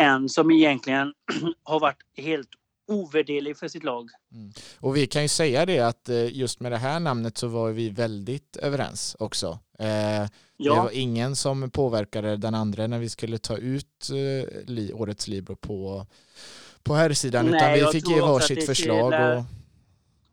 Eh, 0.00 0.08
en 0.08 0.28
som 0.28 0.50
egentligen 0.50 1.12
har 1.62 1.80
varit 1.80 2.02
helt 2.16 2.48
ovärderlig 2.90 3.56
för 3.56 3.68
sitt 3.68 3.84
lag. 3.84 4.10
Mm. 4.32 4.52
Och 4.80 4.96
vi 4.96 5.06
kan 5.06 5.22
ju 5.22 5.28
säga 5.28 5.66
det 5.66 5.80
att 5.80 6.08
eh, 6.08 6.36
just 6.36 6.60
med 6.60 6.72
det 6.72 6.78
här 6.78 7.00
namnet 7.00 7.38
så 7.38 7.48
var 7.48 7.70
vi 7.70 7.88
väldigt 7.88 8.56
överens 8.56 9.16
också. 9.18 9.58
Eh, 9.78 9.88
ja. 9.88 10.28
Det 10.56 10.70
var 10.70 10.90
ingen 10.90 11.36
som 11.36 11.70
påverkade 11.70 12.36
den 12.36 12.54
andra 12.54 12.86
när 12.86 12.98
vi 12.98 13.08
skulle 13.08 13.38
ta 13.38 13.56
ut 13.56 14.08
eh, 14.68 15.00
årets 15.00 15.28
Libro 15.28 15.56
på, 15.56 16.06
på 16.82 16.94
här 16.94 17.12
sidan 17.12 17.54
utan 17.54 17.72
vi 17.72 17.84
fick 17.84 18.08
ge 18.08 18.20
varsitt 18.20 18.66
förslag. 18.66 19.06
Och... 19.06 19.44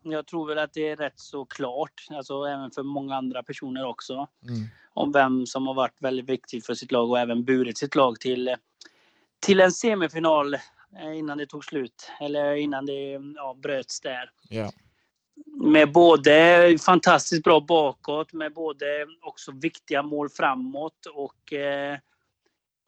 jag 0.02 0.26
tror 0.26 0.48
väl 0.48 0.58
att 0.58 0.72
det 0.72 0.88
är 0.88 0.96
rätt 0.96 1.20
så 1.20 1.44
klart, 1.44 2.06
alltså 2.10 2.44
även 2.44 2.70
för 2.70 2.82
många 2.82 3.16
andra 3.16 3.42
personer 3.42 3.86
också, 3.86 4.28
Mm. 4.48 4.68
om 4.94 5.12
vem 5.12 5.46
som 5.46 5.66
har 5.66 5.74
varit 5.74 6.02
väldigt 6.02 6.28
viktig 6.28 6.64
för 6.64 6.74
sitt 6.74 6.92
lag 6.92 7.10
och 7.10 7.18
även 7.18 7.44
burit 7.44 7.78
sitt 7.78 7.94
lag 7.94 8.20
till, 8.20 8.56
till 9.40 9.60
en 9.60 9.72
semifinal 9.72 10.54
eh, 10.54 11.18
innan 11.18 11.38
det 11.38 11.46
tog 11.46 11.64
slut, 11.64 12.10
eller 12.20 12.54
innan 12.54 12.86
det 12.86 13.20
ja, 13.34 13.56
bröts 13.62 14.00
där. 14.00 14.30
Yeah. 14.50 14.70
Med 15.62 15.92
både 15.92 16.76
fantastiskt 16.80 17.42
bra 17.44 17.60
bakåt, 17.60 18.32
med 18.32 18.54
både 18.54 19.06
också 19.22 19.52
viktiga 19.52 20.02
mål 20.02 20.28
framåt 20.28 21.06
och 21.14 21.52
eh, 21.52 21.98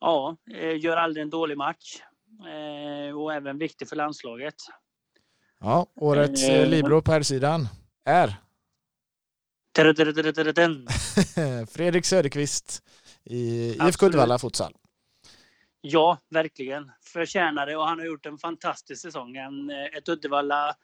ja, 0.01 0.37
eh, 0.55 0.77
gör 0.77 0.97
aldrig 0.97 1.23
en 1.23 1.31
dålig 1.31 1.57
match. 1.57 2.03
Eh, 2.41 3.17
och 3.17 3.35
även 3.35 3.59
viktig 3.59 3.89
för 3.89 3.97
landslaget. 3.97 4.55
Ja, 5.61 5.87
årets 5.97 6.43
eh, 6.43 6.61
eh 6.61 6.69
Libro 6.69 7.03
per 7.03 7.23
sidan 7.23 7.69
är? 8.05 8.35
Fredrik 11.67 12.05
Söderqvist 12.05 12.83
i 13.25 13.71
IFK 13.87 14.07
Uddevalla 14.07 14.39
Futsal. 14.39 14.73
Ja, 15.83 16.19
verkligen. 16.31 16.91
Förtjänar 17.13 17.67
det 17.67 17.77
och 17.77 17.87
han 17.87 17.99
har 17.99 18.07
gjort 18.07 18.27
en 18.27 18.39
fantastisk 18.39 19.03
säsong. 19.03 19.37
En, 19.37 19.71
eh, 19.71 19.85
ett 19.85 20.09
Uddevalla 20.09 20.75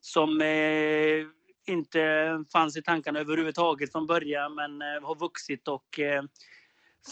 som 0.00 0.40
eh, 0.40 1.26
inte 1.66 2.44
fanns 2.52 2.76
i 2.76 2.82
tankarna 2.82 3.20
överhuvudtaget 3.20 3.92
från 3.92 4.06
början 4.06 4.54
men 4.54 4.82
eh, 4.82 5.02
har 5.02 5.14
vuxit 5.14 5.68
och 5.68 5.98
eh, 5.98 6.22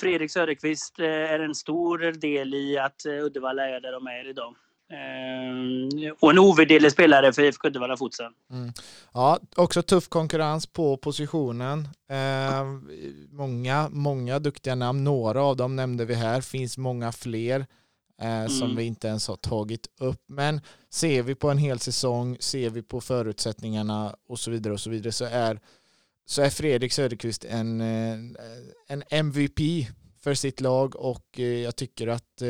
Fredrik 0.00 0.30
Söderqvist 0.30 0.98
eh, 0.98 1.06
är 1.06 1.38
en 1.38 1.54
stor 1.54 1.98
del 1.98 2.54
i 2.54 2.78
att 2.78 3.06
eh, 3.06 3.12
Uddevalla 3.12 3.68
är 3.68 3.80
där 3.80 3.92
de 3.92 4.06
är 4.06 4.28
idag. 4.28 4.56
Eh, 4.90 6.10
och 6.20 6.30
en 6.30 6.38
ovärderlig 6.38 6.92
spelare 6.92 7.32
för 7.32 7.42
IFK 7.42 7.68
Uddevalla 7.68 7.96
Futsal. 7.96 8.32
Ja, 9.14 9.38
också 9.56 9.82
tuff 9.82 10.08
konkurrens 10.08 10.66
på 10.66 10.96
positionen. 10.96 11.88
Eh, 12.10 12.64
många, 13.30 13.88
många 13.92 14.38
duktiga 14.38 14.74
namn. 14.74 15.04
Några 15.04 15.42
av 15.42 15.56
dem 15.56 15.76
nämnde 15.76 16.04
vi 16.04 16.14
här. 16.14 16.40
Finns 16.40 16.78
många 16.78 17.12
fler 17.12 17.66
eh, 18.22 18.46
som 18.46 18.62
Mm. 18.62 18.76
vi 18.76 18.84
inte 18.84 19.08
ens 19.08 19.28
har 19.28 19.36
tagit 19.36 19.86
upp. 20.00 20.22
Men 20.28 20.60
ser 20.90 21.22
vi 21.22 21.34
på 21.34 21.50
en 21.50 21.58
hel 21.58 21.78
säsong, 21.78 22.36
ser 22.40 22.70
vi 22.70 22.82
på 22.82 23.00
förutsättningarna 23.00 24.16
och 24.28 24.38
så 24.38 24.50
vidare 24.50 24.72
och 24.74 24.80
så 24.80 24.90
vidare 24.90 25.12
så 25.12 25.24
är, 25.24 25.60
så 26.26 26.42
är 26.42 26.50
Fredrik 26.50 26.92
Söderqvist 26.92 27.44
en, 27.44 27.80
eh, 27.80 28.18
en 28.88 29.02
MVP 29.10 29.86
för 30.22 30.34
sitt 30.34 30.60
lag 30.60 30.96
och 30.96 31.24
eh, 31.38 31.44
jag 31.44 31.76
tycker 31.76 32.06
att 32.06 32.42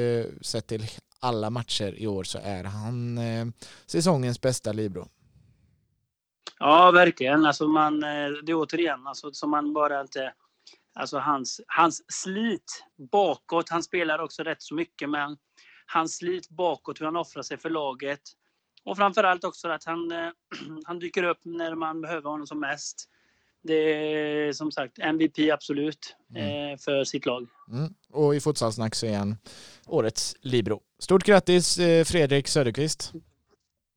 sett 0.42 0.66
till 0.66 0.86
alla 1.20 1.50
matcher 1.50 1.94
i 1.98 2.06
år 2.06 2.24
så 2.24 2.38
är 2.42 2.64
han 2.64 3.18
eh, 3.18 3.46
säsongens 3.86 4.40
bästa 4.40 4.72
libero. 4.72 5.08
Ja, 6.58 6.90
verkligen. 6.90 7.46
Alltså 7.46 7.68
man, 7.68 8.02
eh, 8.02 8.30
det 8.42 8.52
är 8.52 8.54
återigen, 8.54 9.06
alltså, 9.06 9.32
som 9.32 9.50
man 9.50 9.72
bara 9.72 10.00
inte... 10.00 10.32
Alltså 10.94 11.18
hans, 11.18 11.60
hans 11.66 12.04
slit 12.08 12.84
bakåt, 13.12 13.68
han 13.68 13.82
spelar 13.82 14.18
också 14.18 14.42
rätt 14.42 14.62
så 14.62 14.74
mycket, 14.74 15.10
men 15.10 15.36
hans 15.86 16.16
slit 16.16 16.48
bakåt, 16.48 17.00
hur 17.00 17.04
han 17.04 17.16
offrar 17.16 17.42
sig 17.42 17.58
för 17.58 17.70
laget. 17.70 18.20
Och 18.84 18.96
framförallt 18.96 19.44
också 19.44 19.68
att 19.68 19.84
han, 19.84 20.12
eh, 20.12 20.30
han 20.84 20.98
dyker 20.98 21.22
upp 21.22 21.40
när 21.44 21.74
man 21.74 22.00
behöver 22.00 22.30
honom 22.30 22.46
som 22.46 22.60
mest. 22.60 23.08
Det 23.62 23.74
är 23.74 24.52
som 24.52 24.72
sagt 24.72 24.98
MVP 24.98 25.38
absolut 25.52 26.16
eh, 26.36 26.78
för 26.78 27.04
sitt 27.04 27.26
lag. 27.26 27.46
Mm. 27.72 27.94
Och 28.12 28.34
i 28.34 28.40
Futsalsnack 28.40 28.94
så 28.94 29.06
är 29.06 29.18
han 29.18 29.36
årets 29.86 30.36
Libro. 30.40 30.80
Stort 30.98 31.24
grattis 31.24 31.78
eh, 31.78 32.04
Fredrik 32.04 32.48
Söderqvist. 32.48 33.12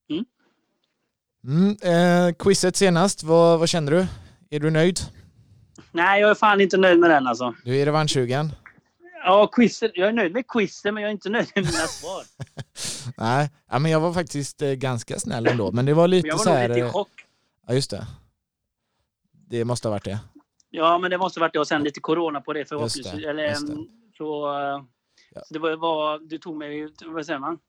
Mm. 0.10 0.26
Mm, 1.48 1.78
eh, 1.82 2.34
quizet 2.36 2.76
senast, 2.76 3.24
vad, 3.24 3.60
vad 3.60 3.70
kände 3.70 3.92
du? 3.92 4.08
Är 4.56 4.60
du 4.60 4.70
nöjd? 4.70 5.00
Nej, 5.92 6.22
jag 6.22 6.30
är 6.30 6.36
fan 6.36 6.62
inte 6.62 6.78
nöjd 6.78 7.00
med 7.00 7.10
den 7.10 7.28
alltså. 7.28 7.56
Du 7.66 7.78
är 7.78 7.86
revanschsugen? 7.86 8.52
Ja, 9.26 9.48
quizen, 9.48 9.92
jag 9.94 10.08
är 10.08 10.14
nöjd 10.14 10.34
med 10.34 10.48
quizen, 10.48 10.94
men 10.94 11.04
jag 11.04 11.10
är 11.10 11.14
inte 11.14 11.30
nöjd 11.30 11.48
med 11.56 11.66
mina 11.66 11.88
svar. 11.88 12.24
Nej, 13.18 13.50
ja, 13.72 13.80
men 13.80 13.92
jag 13.92 14.00
var 14.00 14.14
faktiskt 14.14 14.62
eh, 14.62 14.70
ganska 14.70 15.20
snäll 15.20 15.48
ändå. 15.48 15.72
Men 15.72 15.86
det 15.86 15.94
var 15.94 16.08
lite 16.08 16.28
Jag 16.28 16.40
så 16.40 16.50
var 16.50 16.58
här... 16.58 16.68
nog 16.68 16.78
lite 16.78 16.88
i 16.88 16.92
chock. 16.92 17.10
Ja, 17.68 17.74
just 17.74 17.92
det. 17.92 18.08
Det 19.58 19.66
måste 19.66 19.88
ha 19.88 19.92
varit 19.92 20.04
det. 20.06 20.20
Ja, 20.70 20.98
men 20.98 21.12
det 21.12 21.18
måste 21.18 21.40
varit 21.40 21.54
det. 21.54 21.60
Och 21.60 21.68
sen 21.68 21.84
lite 21.84 22.00
corona 22.00 22.42
på 22.42 22.54
det 22.54 22.60
Just 22.60 22.70
förhoppningsvis. 22.70 23.12
det, 23.12 23.30
Eller, 23.30 23.44
just 23.50 23.68
det. 23.68 23.74
mm, 23.74 23.86
Så, 24.18 24.60
eh, 24.60 24.84
Ja. 25.36 25.42
så 25.46 25.54
det 25.54 25.60
var, 25.60 25.76
var, 25.76 26.20
du 26.20 26.38
tog 26.38 26.58
mig, 26.58 26.88
vad 27.06 27.26
säger 27.26 27.40
man? 27.40 27.60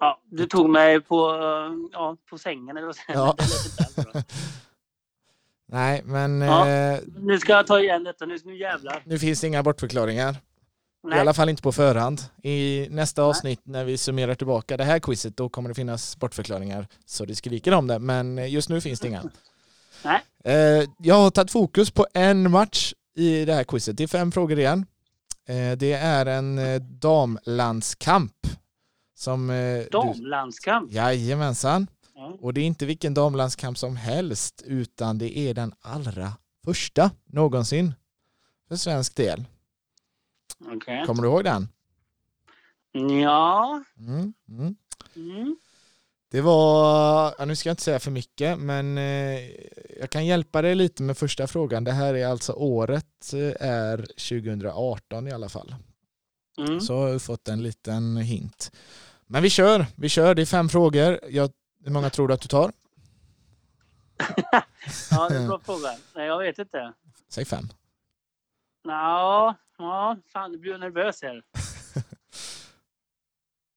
Ja, 0.00 0.20
du 0.30 0.46
tog 0.46 0.70
mig 0.70 1.00
på, 1.00 1.30
eh, 1.30 1.72
ja, 1.92 2.16
på 2.30 2.38
sängen 2.38 2.76
eller 2.76 2.86
vad 2.86 2.96
säger 2.96 3.18
Ja. 3.18 3.26
man? 3.26 3.36
Det. 4.12 4.24
Nej, 5.66 6.02
men 6.04 6.40
Ja. 6.40 6.68
eh, 6.68 7.00
Nu 7.18 7.38
ska 7.38 7.52
jag 7.52 7.66
ta 7.66 7.80
igen 7.80 8.04
detta. 8.04 8.26
Nu, 8.26 8.36
nu 8.44 8.56
jävlar. 8.56 9.02
nu 9.06 9.18
finns 9.18 9.40
det 9.40 9.46
inga 9.46 9.62
bortförklaringar. 9.62 10.32
I 10.32 11.06
Nej. 11.06 11.20
alla 11.20 11.34
fall 11.34 11.48
inte 11.48 11.62
på 11.62 11.72
förhand. 11.72 12.20
I 12.42 12.86
nästa 12.90 13.22
avsnitt 13.22 13.60
när 13.64 13.84
vi 13.84 13.98
summerar 13.98 14.34
tillbaka 14.34 14.76
det 14.76 14.84
här 14.84 14.98
quizet 14.98 15.36
då 15.36 15.48
kommer 15.48 15.68
det 15.68 15.74
finnas 15.74 16.16
bortförklaringar 16.16 16.86
så 17.06 17.24
det 17.24 17.34
skriker 17.34 17.74
om 17.74 17.86
det. 17.86 17.98
Men 17.98 18.38
eh, 18.38 18.52
just 18.52 18.68
nu 18.68 18.80
finns 18.80 19.00
det 19.00 19.08
inga. 19.08 19.22
Nej. 20.04 20.20
Eh, 20.44 20.88
Jag 20.98 21.14
har 21.14 21.30
tagit 21.30 21.50
fokus 21.50 21.90
på 21.90 22.06
en 22.14 22.50
match 22.50 22.94
i 23.16 23.44
det 23.44 23.54
här 23.54 23.64
quizet. 23.64 23.96
Det 23.96 24.02
är 24.02 24.08
fem 24.08 24.32
frågor 24.32 24.58
igen. 24.58 24.86
Eh, 25.48 25.72
Det 25.78 25.92
är 25.92 26.26
en 26.26 26.58
eh, 26.58 26.80
damlandskamp. 26.80 28.32
Som 29.14 29.50
eh, 29.50 29.78
du... 29.78 29.88
Damlandskamp. 29.90 30.92
Jajamensan. 30.92 31.86
Ja. 32.14 32.36
Och 32.40 32.54
det 32.54 32.60
är 32.60 32.64
inte 32.64 32.86
vilken 32.86 33.14
damlandskamp 33.14 33.78
som 33.78 33.96
helst 33.96 34.62
utan 34.66 35.18
det 35.18 35.38
är 35.38 35.54
den 35.54 35.72
allra 35.80 36.32
första 36.64 37.10
någonsin 37.26 37.92
för 38.68 38.76
svensk 38.76 39.16
del. 39.16 39.44
Okej. 40.74 41.04
Kommer 41.06 41.22
du 41.22 41.28
ihåg 41.28 41.44
den? 41.44 41.68
Ja. 43.22 43.82
Mm, 43.98 44.32
mm. 44.48 44.76
Mm. 45.16 45.56
Det 46.30 46.40
var, 46.40 47.34
ja, 47.38 47.44
nu 47.44 47.56
ska 47.56 47.68
jag 47.68 47.72
inte 47.72 47.82
säga 47.82 48.00
för 48.00 48.10
mycket, 48.10 48.58
men 48.58 48.98
eh, 48.98 49.50
jag 50.00 50.10
kan 50.10 50.26
hjälpa 50.26 50.62
dig 50.62 50.74
lite 50.74 51.02
med 51.02 51.18
första 51.18 51.46
frågan. 51.46 51.84
Det 51.84 51.92
här 51.92 52.14
är 52.14 52.26
alltså 52.26 52.52
året 52.52 53.32
eh, 53.32 53.68
är 53.68 53.96
2018 53.96 55.28
i 55.28 55.32
alla 55.32 55.48
fall. 55.48 55.74
Mm. 56.58 56.80
Så 56.80 56.96
har 56.96 57.08
jag 57.08 57.22
fått 57.22 57.48
en 57.48 57.62
liten 57.62 58.16
hint. 58.16 58.72
Men 59.26 59.42
vi 59.42 59.50
kör, 59.50 59.86
vi 59.96 60.08
kör. 60.08 60.34
Det 60.34 60.42
är 60.42 60.46
fem 60.46 60.68
frågor. 60.68 61.20
Jag, 61.28 61.50
hur 61.84 61.90
många 61.92 62.10
tror 62.10 62.28
du 62.28 62.34
att 62.34 62.40
du 62.40 62.48
tar? 62.48 62.72
Ja, 65.10 65.28
det 65.28 65.34
är 65.36 65.40
en 65.40 65.48
bra 65.48 65.58
fråga. 65.64 65.88
Nej, 66.14 66.26
jag 66.26 66.38
vet 66.38 66.58
inte. 66.58 66.92
Säg 67.28 67.44
fem. 67.44 67.68
Ja, 68.84 69.54
ja, 69.78 70.16
fan, 70.32 70.52
nu 70.52 70.58
blir 70.58 70.78
nervös 70.78 71.22
här. 71.22 71.42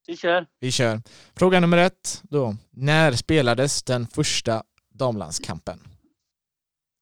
Vi 0.08 0.18
kör. 0.18 0.48
Vi 0.60 0.72
kör. 0.72 1.02
Fråga 1.36 1.60
nummer 1.60 1.78
ett 1.78 2.22
då. 2.24 2.56
När 2.70 3.12
spelades 3.12 3.84
den 3.84 4.08
första 4.08 4.64
damlandskampen? 4.90 5.80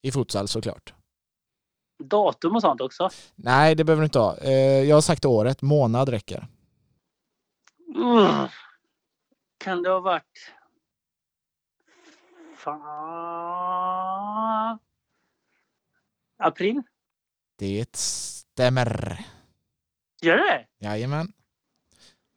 I 0.01 0.11
futsal 0.11 0.47
såklart. 0.47 0.93
Datum 2.03 2.55
och 2.55 2.61
sånt 2.61 2.81
också. 2.81 3.09
Nej, 3.35 3.75
det 3.75 3.83
behöver 3.83 4.01
du 4.01 4.05
inte 4.05 4.19
ha. 4.19 4.37
Eh, 4.37 4.51
Jag 4.83 4.95
har 4.95 5.01
sagt 5.01 5.25
året, 5.25 5.61
månad 5.61 6.09
räcker. 6.09 6.47
Mm. 7.95 8.47
Kan 9.57 9.83
det 9.83 9.89
ha 9.89 9.99
varit... 9.99 10.51
Fan... 12.57 14.79
April? 16.37 16.81
Det 17.57 17.95
stämmer. 17.95 19.25
Gör 20.21 20.37
det? 20.37 20.65
Jajamän. 20.79 21.33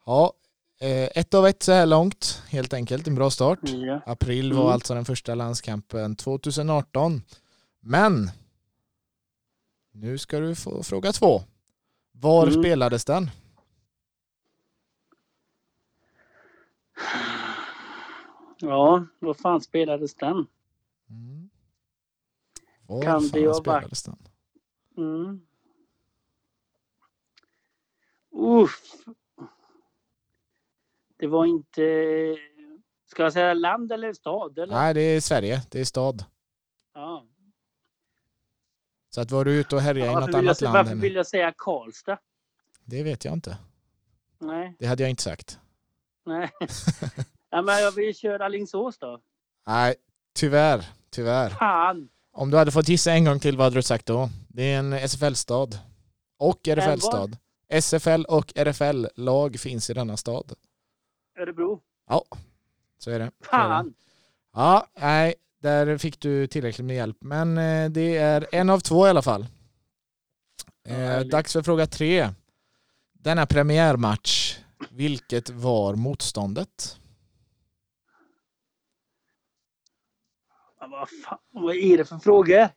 Ja, 0.07 0.33
ett 0.81 1.35
av 1.35 1.47
ett 1.47 1.63
så 1.63 1.73
här 1.73 1.87
långt, 1.87 2.43
helt 2.49 2.73
enkelt. 2.75 3.07
En 3.07 3.15
bra 3.15 3.31
start. 3.31 3.59
Ja. 3.63 4.01
April 4.07 4.53
var 4.53 4.61
Mm. 4.61 4.73
alltså 4.73 4.95
den 4.95 5.05
första 5.05 5.35
landskampen 5.35 6.17
2018. 6.17 7.23
Men 7.81 8.31
nu 9.93 10.19
ska 10.19 10.41
du 10.41 10.55
få 10.55 10.83
fråga 10.83 11.13
två. 11.13 11.43
Var 12.13 12.47
Mm. 12.47 12.63
spelades 12.63 13.05
den? 13.05 13.31
Ja, 18.61 19.07
vad 19.19 19.37
fan 19.37 19.61
spelades 19.61 20.15
den? 20.15 20.47
Mm. 21.11 21.51
Var 22.87 23.03
Kan 23.03 23.23
det 23.23 23.29
fan 23.29 23.47
ha 23.47 23.55
spelades 23.55 24.03
den? 24.03 24.17
Mm. 24.97 25.41
Uff. 28.31 28.81
Det 31.19 31.27
var 31.27 31.47
inte... 31.47 31.83
Ska 33.11 33.23
jag 33.23 33.33
säga 33.33 33.55
land 33.55 33.93
eller 33.93 34.13
stad? 34.13 34.59
Eller? 34.59 34.75
Nej, 34.75 34.95
det 34.95 35.01
är 35.01 35.21
Sverige. 35.21 35.63
Det 35.71 35.81
är 35.81 35.85
stad. 35.85 36.25
Ja. 36.95 37.27
Så 39.11 39.21
att 39.21 39.31
var 39.31 39.45
du 39.45 39.53
ute 39.61 39.77
och 39.77 39.83
härjade 39.83 40.11
i 40.11 40.15
Varför, 40.15 40.21
något 40.27 40.33
jag, 40.35 40.45
annat 40.45 40.59
säga- 40.59 40.73
land? 40.73 40.77
varför 40.79 40.93
än- 40.93 41.01
vill 41.01 41.15
jag 41.15 41.27
säga 41.27 41.55
Karlstad? 41.57 42.19
Det 42.85 43.03
vet 43.03 43.25
jag 43.25 43.35
inte. 43.35 43.59
Nej, 44.39 44.77
Det 44.79 44.87
hade 44.87 45.03
jag 45.03 45.11
inte 45.11 45.23
sagt. 45.23 45.59
nej. 46.27 46.51
ja, 47.51 47.63
men 47.63 47.79
jag 47.83 47.93
vill 47.93 48.15
köra 48.17 48.45
Alingsås 48.45 48.99
då. 48.99 49.21
Nej, 49.67 49.95
tyvärr. 50.35 50.85
Tyvärr. 51.11 51.51
Fan! 51.51 52.09
Om 52.33 52.51
du 52.51 52.57
hade 52.57 52.71
fått 52.71 52.89
gissa 52.89 53.13
en 53.13 53.25
gång 53.25 53.41
till, 53.41 53.57
vad 53.57 53.65
hade 53.65 53.77
du 53.77 53.83
sagt 53.83 54.07
då? 54.07 54.29
Det 54.49 54.63
är 54.63 54.79
en 54.79 54.93
SFL-stad. 54.93 55.79
Och 56.39 56.69
RFL-stad. 56.69 57.37
SFL 57.69 58.25
och 58.29 58.53
RFL-lag 58.57 59.61
finns 59.61 59.91
i 59.91 59.95
denna 59.95 60.17
stad. 60.17 60.53
Örebro. 61.39 61.81
Ja, 62.09 62.25
så 62.99 63.11
är 63.11 63.19
det. 63.19 63.31
Fan! 63.41 63.95
Ja, 64.55 64.87
nej, 65.01 65.35
där 65.61 65.99
fick 65.99 66.21
du 66.21 66.47
tillräckligt 66.47 66.87
med 66.87 66.97
hjälp. 66.97 67.17
Men 67.21 67.59
eh, 67.59 67.91
det 67.91 68.17
är 68.17 68.47
en 68.53 68.71
av 68.71 68.81
två 68.81 69.07
i 69.07 69.11
alla 69.11 69.23
fall. 69.23 69.47
Eh, 70.89 71.21
dags 71.21 71.53
för 71.53 71.63
fråga 71.63 71.87
tre. 71.87 72.31
Denna 73.13 73.47
premiärmatch, 73.47 74.59
vilket 74.91 75.51
var 75.51 75.95
motståndet? 75.95 76.99
vad, 80.91 81.09
fan, 81.11 81.39
vad 81.51 81.77
är 81.77 81.99
det 81.99 82.05
för 82.05 82.19
frågor? 82.19 82.69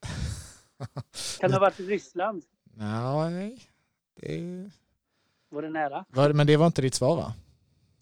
Kan 1.39 1.49
det 1.49 1.55
ha 1.55 1.59
varit 1.59 1.79
Ryssland? 1.79 2.43
Nej, 2.73 3.59
det... 4.15 4.69
Var 5.49 5.61
det 5.61 5.69
nära? 5.69 6.05
Men 6.33 6.47
det 6.47 6.57
var 6.57 6.67
inte 6.67 6.81
ditt 6.81 6.95
svar 6.95 7.15
va? 7.15 7.33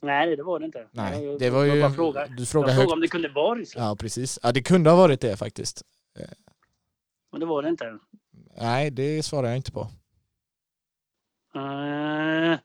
Nej, 0.02 0.36
det 0.36 0.44
var 0.44 0.60
det 0.60 0.66
inte. 0.66 0.88
Nej, 0.92 1.26
jag, 1.26 1.40
det 1.40 1.50
var 1.50 1.64
ju... 1.64 1.76
Jag 1.76 1.96
fråga. 1.96 2.28
Du 2.28 2.46
frågade 2.46 2.72
jag 2.72 2.82
frågade 2.82 2.94
om 2.94 3.02
det 3.02 3.08
kunde 3.08 3.30
vara 3.30 3.60
Ryssland. 3.60 3.88
Ja, 3.88 3.96
precis. 3.96 4.40
Ja, 4.44 4.52
det 4.52 4.62
kunde 4.62 4.90
ha 4.90 4.98
varit 4.98 5.22
det 5.22 5.38
faktiskt. 5.38 5.84
Men 7.32 7.40
det 7.40 7.46
var 7.46 7.64
det 7.64 7.70
inte. 7.70 8.00
Nej, 8.58 8.92
det 8.92 9.24
svarar 9.24 9.48
jag 9.48 9.58
inte 9.58 9.72
på. 9.72 9.82
Uh, 11.56 12.58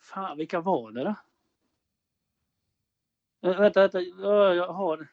fan, 0.00 0.36
vilka 0.36 0.60
var 0.60 0.92
det 0.92 1.04
då? 1.04 1.14
Uh, 3.48 3.60
vänta, 3.60 3.80
vänta. 3.80 3.98
Uh, 3.98 4.54
jag 4.56 4.72
har... 4.72 5.08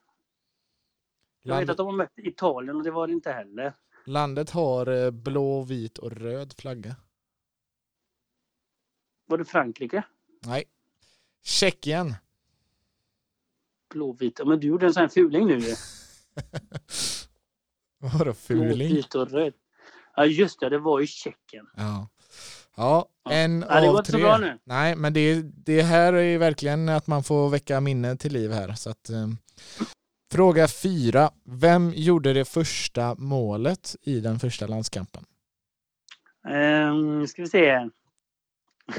Jag 1.41 1.49
Landet... 1.49 1.69
vet 1.69 1.71
att 1.71 1.77
de 1.77 1.85
har 1.85 1.93
mött 1.93 2.17
Italien 2.17 2.75
och 2.75 2.83
det 2.83 2.91
var 2.91 3.07
det 3.07 3.13
inte 3.13 3.31
heller. 3.31 3.73
Landet 4.05 4.49
har 4.49 5.11
blå, 5.11 5.61
vit 5.61 5.97
och 5.97 6.11
röd 6.11 6.53
flagga. 6.57 6.95
Var 9.25 9.37
det 9.37 9.45
Frankrike? 9.45 10.03
Nej. 10.45 10.63
Tjeckien. 11.49 12.15
Blåvit. 13.89 14.39
Men 14.45 14.59
du 14.59 14.67
gjorde 14.67 14.85
en 14.85 14.93
sån 14.93 15.01
här 15.01 15.07
fuling 15.07 15.47
nu 15.47 15.59
Vadå 17.99 18.33
fuling? 18.33 18.67
Blåvit 18.67 19.15
och 19.15 19.31
röd. 19.31 19.53
Ja 20.15 20.25
just 20.25 20.59
det, 20.59 20.69
det 20.69 20.79
var 20.79 20.99
ju 20.99 21.07
Tjeckien. 21.07 21.67
Ja. 21.75 22.09
Ja, 22.77 23.09
en 23.29 23.65
ja, 23.69 23.81
det 23.81 23.89
av 23.89 24.03
tre. 24.03 24.21
bra 24.21 24.37
nu. 24.37 24.59
Nej, 24.63 24.95
men 24.95 25.13
det, 25.13 25.41
det 25.41 25.81
här 25.81 26.13
är 26.13 26.37
verkligen 26.37 26.89
att 26.89 27.07
man 27.07 27.23
får 27.23 27.49
väcka 27.49 27.81
minnen 27.81 28.17
till 28.17 28.33
liv 28.33 28.51
här. 28.51 28.73
Så 28.73 28.89
att, 28.89 29.09
um, 29.09 29.37
fråga 30.31 30.67
fyra. 30.67 31.31
Vem 31.43 31.93
gjorde 31.95 32.33
det 32.33 32.45
första 32.45 33.15
målet 33.15 33.95
i 34.01 34.19
den 34.19 34.39
första 34.39 34.67
landskampen? 34.67 35.25
Um, 36.49 37.27
ska 37.27 37.41
vi 37.41 37.47
se. 37.47 37.89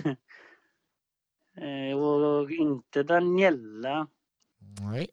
Eh, 1.61 1.99
och 1.99 2.51
inte 2.51 3.03
Daniela. 3.03 4.07
Nej. 4.81 5.09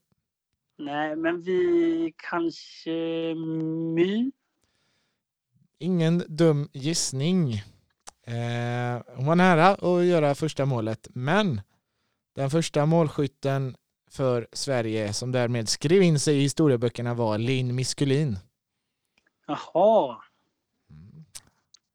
Nej, 0.78 1.16
men 1.16 1.42
vi 1.42 2.14
kanske 2.18 2.92
My? 3.96 4.32
Ingen 5.80 6.24
dum 6.28 6.70
gissning. 6.74 7.54
Eh, 8.24 9.02
hon 9.16 9.26
var 9.26 9.36
nära 9.36 9.68
att 9.68 10.06
göra 10.06 10.36
första 10.36 10.66
målet, 10.66 11.08
men 11.14 11.62
den 12.36 12.50
första 12.50 12.86
målskytten 12.86 13.76
för 14.10 14.48
Sverige 14.54 15.14
som 15.14 15.32
därmed 15.32 15.70
skrev 15.70 16.02
in 16.02 16.20
sig 16.20 16.38
i 16.38 16.42
historieböckerna 16.42 17.14
var 17.14 17.38
Linn 17.38 17.76
Miskulin. 17.76 18.38
Jaha. 19.48 20.18
Mm. 20.90 21.26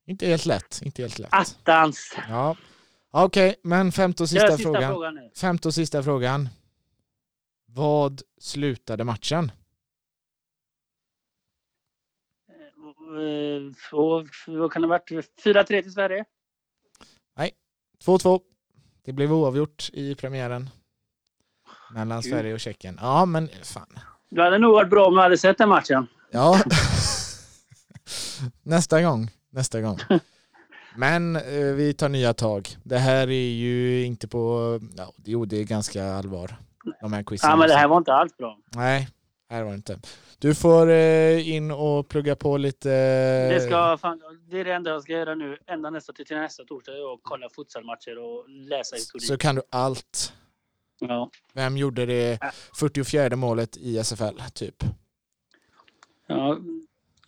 Inte 0.06 0.26
helt 0.26 0.46
lätt. 0.46 0.80
Inte 0.82 1.02
helt 1.02 1.18
lätt. 1.18 1.32
Attans. 1.32 2.16
Ja, 2.28 2.56
Okej, 3.14 3.50
okay, 3.50 3.60
men 3.62 3.92
femte 3.92 4.22
och 4.22 4.28
sista, 4.28 4.56
sista 4.56 4.62
frågan. 4.62 4.92
frågan 4.92 5.30
femte 5.36 5.68
och 5.68 5.74
sista 5.74 6.02
frågan. 6.02 6.48
Vad 7.66 8.22
slutade 8.40 9.04
matchen? 9.04 9.52
Och, 12.76 13.22
eh, 13.22 14.56
vad 14.56 14.72
kan 14.72 14.82
det 14.82 14.88
ha 14.88 14.98
varit? 15.10 15.10
4-3 15.44 15.82
till 15.82 15.92
Sverige? 15.92 16.24
Nej, 17.36 17.50
2-2. 18.04 18.40
Det 19.04 19.12
blev 19.12 19.32
oavgjort 19.32 19.90
i 19.92 20.14
premiären. 20.14 20.70
Mellan 21.94 22.20
Gud. 22.20 22.32
Sverige 22.32 22.54
och 22.54 22.60
Tjeckien. 22.60 22.98
Ja, 23.00 23.24
men 23.24 23.48
fan. 23.62 23.98
Det 24.30 24.42
hade 24.42 24.58
nog 24.58 24.72
varit 24.72 24.90
bra 24.90 25.06
om 25.06 25.14
jag 25.14 25.22
hade 25.22 25.38
sett 25.38 25.58
den 25.58 25.68
matchen. 25.68 26.06
Ja. 26.30 26.60
Nästa 28.62 29.02
gång. 29.02 29.30
Nästa 29.50 29.80
gång. 29.80 29.98
Men 30.96 31.36
eh, 31.36 31.74
vi 31.76 31.94
tar 31.94 32.08
nya 32.08 32.34
tag. 32.34 32.68
Det 32.82 32.98
här 32.98 33.30
är 33.30 33.50
ju 33.50 34.04
inte 34.04 34.28
på, 34.28 34.80
ja, 34.96 35.12
jo 35.24 35.44
det 35.44 35.56
är 35.56 35.64
ganska 35.64 36.04
allvar. 36.04 36.56
De 37.00 37.12
här 37.12 37.22
quizen. 37.22 37.50
Ja 37.50 37.56
men 37.56 37.68
det 37.68 37.74
här 37.74 37.88
var 37.88 37.98
inte 37.98 38.12
alls 38.12 38.36
bra. 38.36 38.58
Nej, 38.76 39.08
det 39.48 39.54
här 39.54 39.62
var 39.62 39.70
det 39.70 39.76
inte. 39.76 39.98
Du 40.38 40.54
får 40.54 40.90
eh, 40.90 41.48
in 41.48 41.70
och 41.70 42.08
plugga 42.08 42.36
på 42.36 42.56
lite. 42.56 42.88
Det, 43.48 43.60
ska, 43.60 43.98
fan, 43.98 44.20
det 44.50 44.60
är 44.60 44.64
det 44.64 44.72
enda 44.72 44.90
jag 44.90 45.02
ska 45.02 45.12
göra 45.12 45.34
nu, 45.34 45.58
ända 45.66 45.90
nästa 45.90 46.12
till, 46.12 46.26
till 46.26 46.36
nästa 46.36 46.64
torsdag, 46.64 46.92
och 46.92 47.20
kolla 47.22 47.48
futsalmatcher 47.48 48.18
och 48.18 48.48
läsa 48.48 48.96
historik. 48.96 49.24
Så 49.26 49.38
kan 49.38 49.54
du 49.54 49.62
allt. 49.70 50.32
Ja. 51.00 51.30
Vem 51.54 51.76
gjorde 51.76 52.06
det 52.06 52.38
44 52.78 53.36
målet 53.36 53.76
i 53.76 53.98
SFL, 54.04 54.40
typ? 54.54 54.84
Ja, 56.26 56.58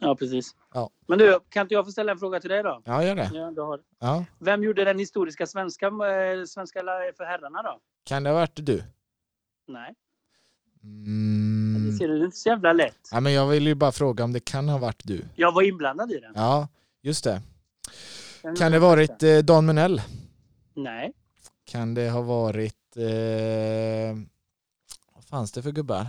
Ja, 0.05 0.17
precis. 0.17 0.57
Ja. 0.75 0.91
Men 1.07 1.19
du, 1.19 1.41
kan 1.49 1.63
inte 1.63 1.75
jag 1.75 1.85
få 1.85 1.93
ställa 1.93 2.13
en 2.13 2.19
fråga 2.19 2.41
till 2.41 2.51
dig 2.51 2.63
då? 2.63 2.83
Ja, 2.85 3.05
gör 3.05 3.15
det. 3.15 3.31
Ja, 3.35 3.51
du 3.51 3.61
har. 3.61 3.81
Ja. 4.01 4.25
Vem 4.39 4.63
gjorde 4.63 4.85
den 4.85 4.99
historiska 4.99 5.47
svenska, 5.47 5.87
äh, 5.87 6.45
svenska 6.47 6.81
för 7.17 7.25
herrarna 7.25 7.63
då? 7.63 7.81
Kan 8.05 8.23
det 8.23 8.31
ha 8.31 8.35
varit 8.35 8.67
du? 8.67 8.83
Nej. 9.67 9.95
Mm. 10.83 11.87
Det 11.87 11.93
ser 11.93 12.09
du, 12.09 12.25
inte 12.25 12.37
så 12.37 12.49
jävla 12.49 12.73
lätt. 12.73 13.09
Ja, 13.13 13.21
men 13.21 13.33
jag 13.33 13.47
vill 13.47 13.67
ju 13.67 13.75
bara 13.75 13.93
fråga 13.93 14.25
om 14.25 14.33
det 14.33 14.41
kan 14.41 14.69
ha 14.69 14.79
varit 14.79 15.01
du. 15.05 15.25
Jag 15.35 15.53
var 15.53 15.63
inblandad 15.63 16.13
i 16.13 16.21
den. 16.21 16.33
Ja, 16.35 16.69
just 17.03 17.25
det. 17.25 17.43
Den 18.43 18.57
kan 18.57 18.73
det 18.73 18.79
ha 18.79 18.89
varit 18.89 19.23
eh, 19.23 19.39
Dan 19.39 19.67
Menell? 19.67 20.03
Nej. 20.75 21.13
Kan 21.65 21.95
det 21.95 22.11
ha 22.11 22.23
varit... 22.23 22.97
Eh, 22.97 24.17
vad 25.15 25.25
fanns 25.25 25.53
det 25.53 25.63
för 25.63 25.73
gubbar? 25.73 26.07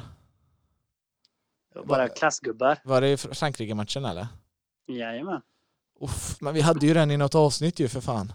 Bara 1.84 2.10
klassgubbar. 2.10 2.78
Var 2.84 3.02
det 3.02 3.18
Frankrike-matchen 3.18 4.06
eller? 4.06 4.28
Jajamän. 4.88 5.42
Uff, 6.02 6.42
men 6.42 6.54
vi 6.54 6.62
hade 6.62 6.88
ju 6.88 6.94
den 6.94 7.12
i 7.12 7.18
något 7.18 7.36
avsnitt 7.36 7.80
ju 7.80 7.88
för 7.88 8.02
fan. 8.02 8.34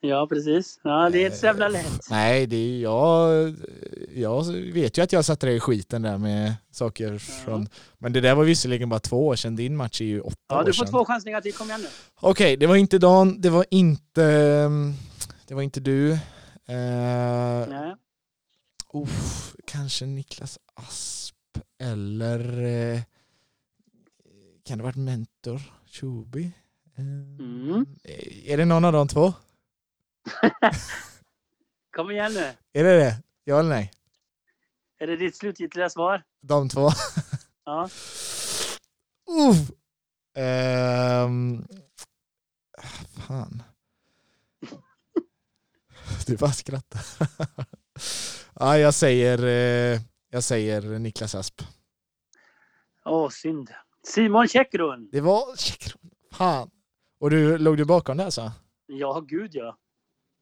Ja, 0.00 0.26
precis. 0.26 0.80
Ja, 0.82 1.10
det 1.10 1.18
är 1.18 1.24
inte 1.24 1.36
så 1.36 1.46
jävla 1.46 1.68
lätt. 1.68 2.10
Nej, 2.10 2.46
det 2.46 2.56
är 2.56 2.80
jag. 2.80 3.54
Jag 4.14 4.52
vet 4.52 4.98
ju 4.98 5.02
att 5.02 5.12
jag 5.12 5.24
satte 5.24 5.46
dig 5.46 5.56
i 5.56 5.60
skiten 5.60 6.02
där 6.02 6.18
med 6.18 6.54
saker 6.70 7.18
från... 7.18 7.68
Men 7.98 8.12
det 8.12 8.20
där 8.20 8.34
var 8.34 8.44
visserligen 8.44 8.88
bara 8.88 9.00
två 9.00 9.26
år 9.26 9.36
sedan. 9.36 9.56
Din 9.56 9.76
match 9.76 10.00
är 10.00 10.04
ju 10.04 10.20
åtta 10.20 10.36
ja, 10.48 10.54
år 10.54 10.58
sedan. 10.58 10.66
Ja, 10.66 10.72
du 10.72 10.72
får 10.72 10.86
två 10.86 11.04
chansningar 11.04 11.40
till. 11.40 11.52
Kom 11.52 11.68
igen 11.68 11.80
nu. 11.80 11.88
Okej, 12.14 12.30
okay, 12.30 12.56
det 12.56 12.66
var 12.66 12.76
inte 12.76 12.98
Dan. 12.98 13.40
Det 13.40 13.50
var 13.50 13.66
inte... 13.70 14.22
Det 15.46 15.54
var 15.54 15.62
inte 15.62 15.80
du. 15.80 16.10
Uh, 16.10 16.18
Nej. 17.68 17.94
Uff, 18.94 19.54
kanske 19.66 20.06
Niklas 20.06 20.58
Asp 20.74 21.34
eller 21.80 22.62
eh, 22.62 23.02
kan 24.64 24.78
det 24.78 24.84
varit 24.84 24.96
Mentor 24.96 25.60
Chubi? 25.86 26.52
Mm. 26.98 27.86
Är 28.44 28.56
det 28.56 28.64
någon 28.64 28.84
av 28.84 28.92
de 28.92 29.08
två? 29.08 29.32
Kom 31.96 32.10
igen 32.10 32.32
nu. 32.34 32.52
Är 32.72 32.84
det 32.84 32.98
det? 32.98 33.22
Ja 33.44 33.58
eller 33.60 33.68
nej? 33.68 33.92
Är 34.98 35.06
det 35.06 35.16
ditt 35.16 35.36
slutgiltiga 35.36 35.90
svar? 35.90 36.22
De 36.40 36.68
två? 36.68 36.90
Ja. 37.64 37.84
Uff. 39.50 39.70
Um, 40.36 41.66
fan. 43.26 43.62
Du 46.26 46.36
bara 46.36 46.52
skrattar. 46.52 47.00
ja, 48.54 48.78
jag 48.78 48.94
säger, 48.94 49.38
eh, 49.94 50.00
jag 50.30 50.44
säger 50.44 50.98
Niklas 50.98 51.34
Asp. 51.34 51.62
Åh, 53.04 53.28
synd. 53.28 53.70
Simon 54.02 54.48
Käckrun. 54.48 55.08
Det 55.12 55.20
var 55.20 55.56
Käckrun. 55.56 56.10
Fan. 56.32 56.70
Och 57.18 57.30
du, 57.30 57.58
låg 57.58 57.76
du 57.76 57.84
bakom 57.84 58.16
det 58.16 58.24
alltså? 58.24 58.52
Ja, 58.86 59.20
gud 59.20 59.50
ja. 59.54 59.76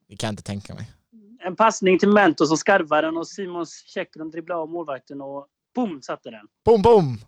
Det 0.09 0.17
kan 0.17 0.27
jag 0.27 0.33
inte 0.33 0.43
tänka 0.43 0.75
mig. 0.75 0.93
En 1.41 1.57
passning 1.57 1.99
till 1.99 2.09
Mento 2.09 2.47
som 2.47 2.57
skarvar 2.57 3.03
den 3.03 3.17
och 3.17 3.29
Simon 3.29 3.67
Käckrun 3.67 4.31
dribblade 4.31 4.61
av 4.61 4.69
målvakten 4.69 5.21
och 5.21 5.47
boom 5.75 6.03
satte 6.03 6.31
den. 6.31 6.47
Boom, 6.65 6.83
boom! 6.83 7.19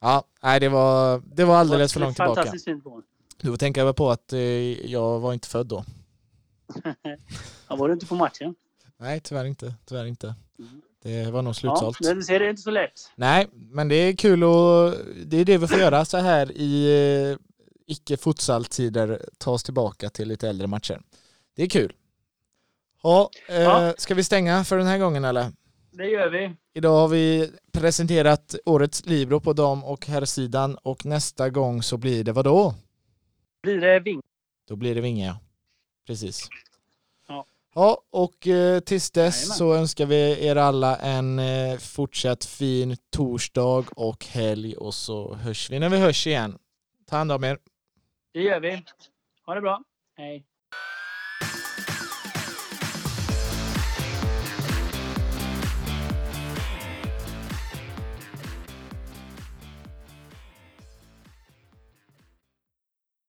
Ja, 0.00 0.24
nej 0.42 0.60
det 0.60 0.68
var, 0.68 1.22
det 1.34 1.44
var 1.44 1.56
alldeles 1.56 1.92
för 1.92 2.00
långt 2.00 2.16
tillbaka. 2.16 2.34
Fantastiskt 2.34 2.64
fint 2.64 2.84
mål. 2.84 3.02
Du 3.40 3.48
får 3.50 3.56
tänka 3.56 3.92
på 3.92 4.10
att 4.10 4.32
eh, 4.32 4.40
jag 4.90 5.20
var 5.20 5.32
inte 5.32 5.48
född 5.48 5.66
då. 5.66 5.84
ja, 7.68 7.76
var 7.76 7.88
du 7.88 7.94
inte 7.94 8.06
på 8.06 8.14
matchen? 8.14 8.54
Nej, 8.96 9.20
tyvärr 9.20 9.44
inte. 9.44 9.74
Tyvärr 9.84 10.04
inte. 10.04 10.34
Mm. 10.58 10.82
Det 11.06 11.30
var 11.30 11.42
nog 11.42 11.56
slutsålt. 11.56 11.98
Ja, 12.00 12.14
du 12.14 12.22
ser, 12.22 12.40
det 12.40 12.50
inte 12.50 12.62
så 12.62 12.70
lätt. 12.70 13.12
Nej, 13.16 13.46
men 13.52 13.88
det 13.88 13.94
är 13.94 14.16
kul 14.16 14.44
och 14.44 14.94
det 15.26 15.36
är 15.36 15.44
det 15.44 15.58
vi 15.58 15.66
får 15.66 15.78
göra 15.78 16.04
så 16.04 16.16
här 16.16 16.52
i 16.52 17.30
eh, 17.30 17.38
icke 17.86 18.16
futsaltider 18.16 19.20
ta 19.38 19.50
oss 19.50 19.62
tillbaka 19.62 20.10
till 20.10 20.28
lite 20.28 20.48
äldre 20.48 20.66
matcher. 20.66 21.00
Det 21.56 21.62
är 21.62 21.68
kul. 21.68 21.92
Ja, 23.02 23.30
eh, 23.48 23.60
ja. 23.60 23.94
ska 23.98 24.14
vi 24.14 24.24
stänga 24.24 24.64
för 24.64 24.78
den 24.78 24.86
här 24.86 24.98
gången 24.98 25.24
eller? 25.24 25.52
Det 25.92 26.06
gör 26.06 26.28
vi. 26.28 26.54
Idag 26.74 27.00
har 27.00 27.08
vi 27.08 27.50
presenterat 27.72 28.54
årets 28.64 29.06
Libro 29.06 29.40
på 29.40 29.52
dam 29.52 29.84
och 29.84 30.06
herrsidan 30.06 30.74
och 30.74 31.06
nästa 31.06 31.50
gång 31.50 31.82
så 31.82 31.96
blir 31.96 32.24
det 32.24 32.32
vad 32.32 32.44
då? 32.44 32.74
Blir 33.62 33.80
det 33.80 34.00
Vinge. 34.00 34.22
Då 34.68 34.76
blir 34.76 34.94
det 34.94 35.00
Vinge, 35.00 35.26
ja. 35.26 35.38
Precis. 36.06 36.48
Ja, 37.78 38.02
och 38.10 38.46
eh, 38.46 38.80
tills 38.80 39.10
dess 39.10 39.36
Jajamän. 39.42 39.56
så 39.56 39.74
önskar 39.74 40.06
vi 40.06 40.46
er 40.46 40.56
alla 40.56 40.96
en 40.96 41.38
eh, 41.38 41.78
fortsatt 41.78 42.44
fin 42.44 42.96
torsdag 43.16 43.84
och 43.96 44.24
helg 44.24 44.76
och 44.76 44.94
så 44.94 45.34
hörs 45.34 45.70
vi 45.70 45.78
när 45.78 45.88
vi 45.88 45.96
hörs 45.98 46.26
igen. 46.26 46.58
Ta 47.06 47.16
hand 47.16 47.32
om 47.32 47.44
er. 47.44 47.58
Det 48.32 48.40
gör 48.40 48.60
vi. 48.60 48.82
Ha 49.46 49.54
det 49.54 49.60
bra. 49.60 49.82
Hej. 50.16 50.44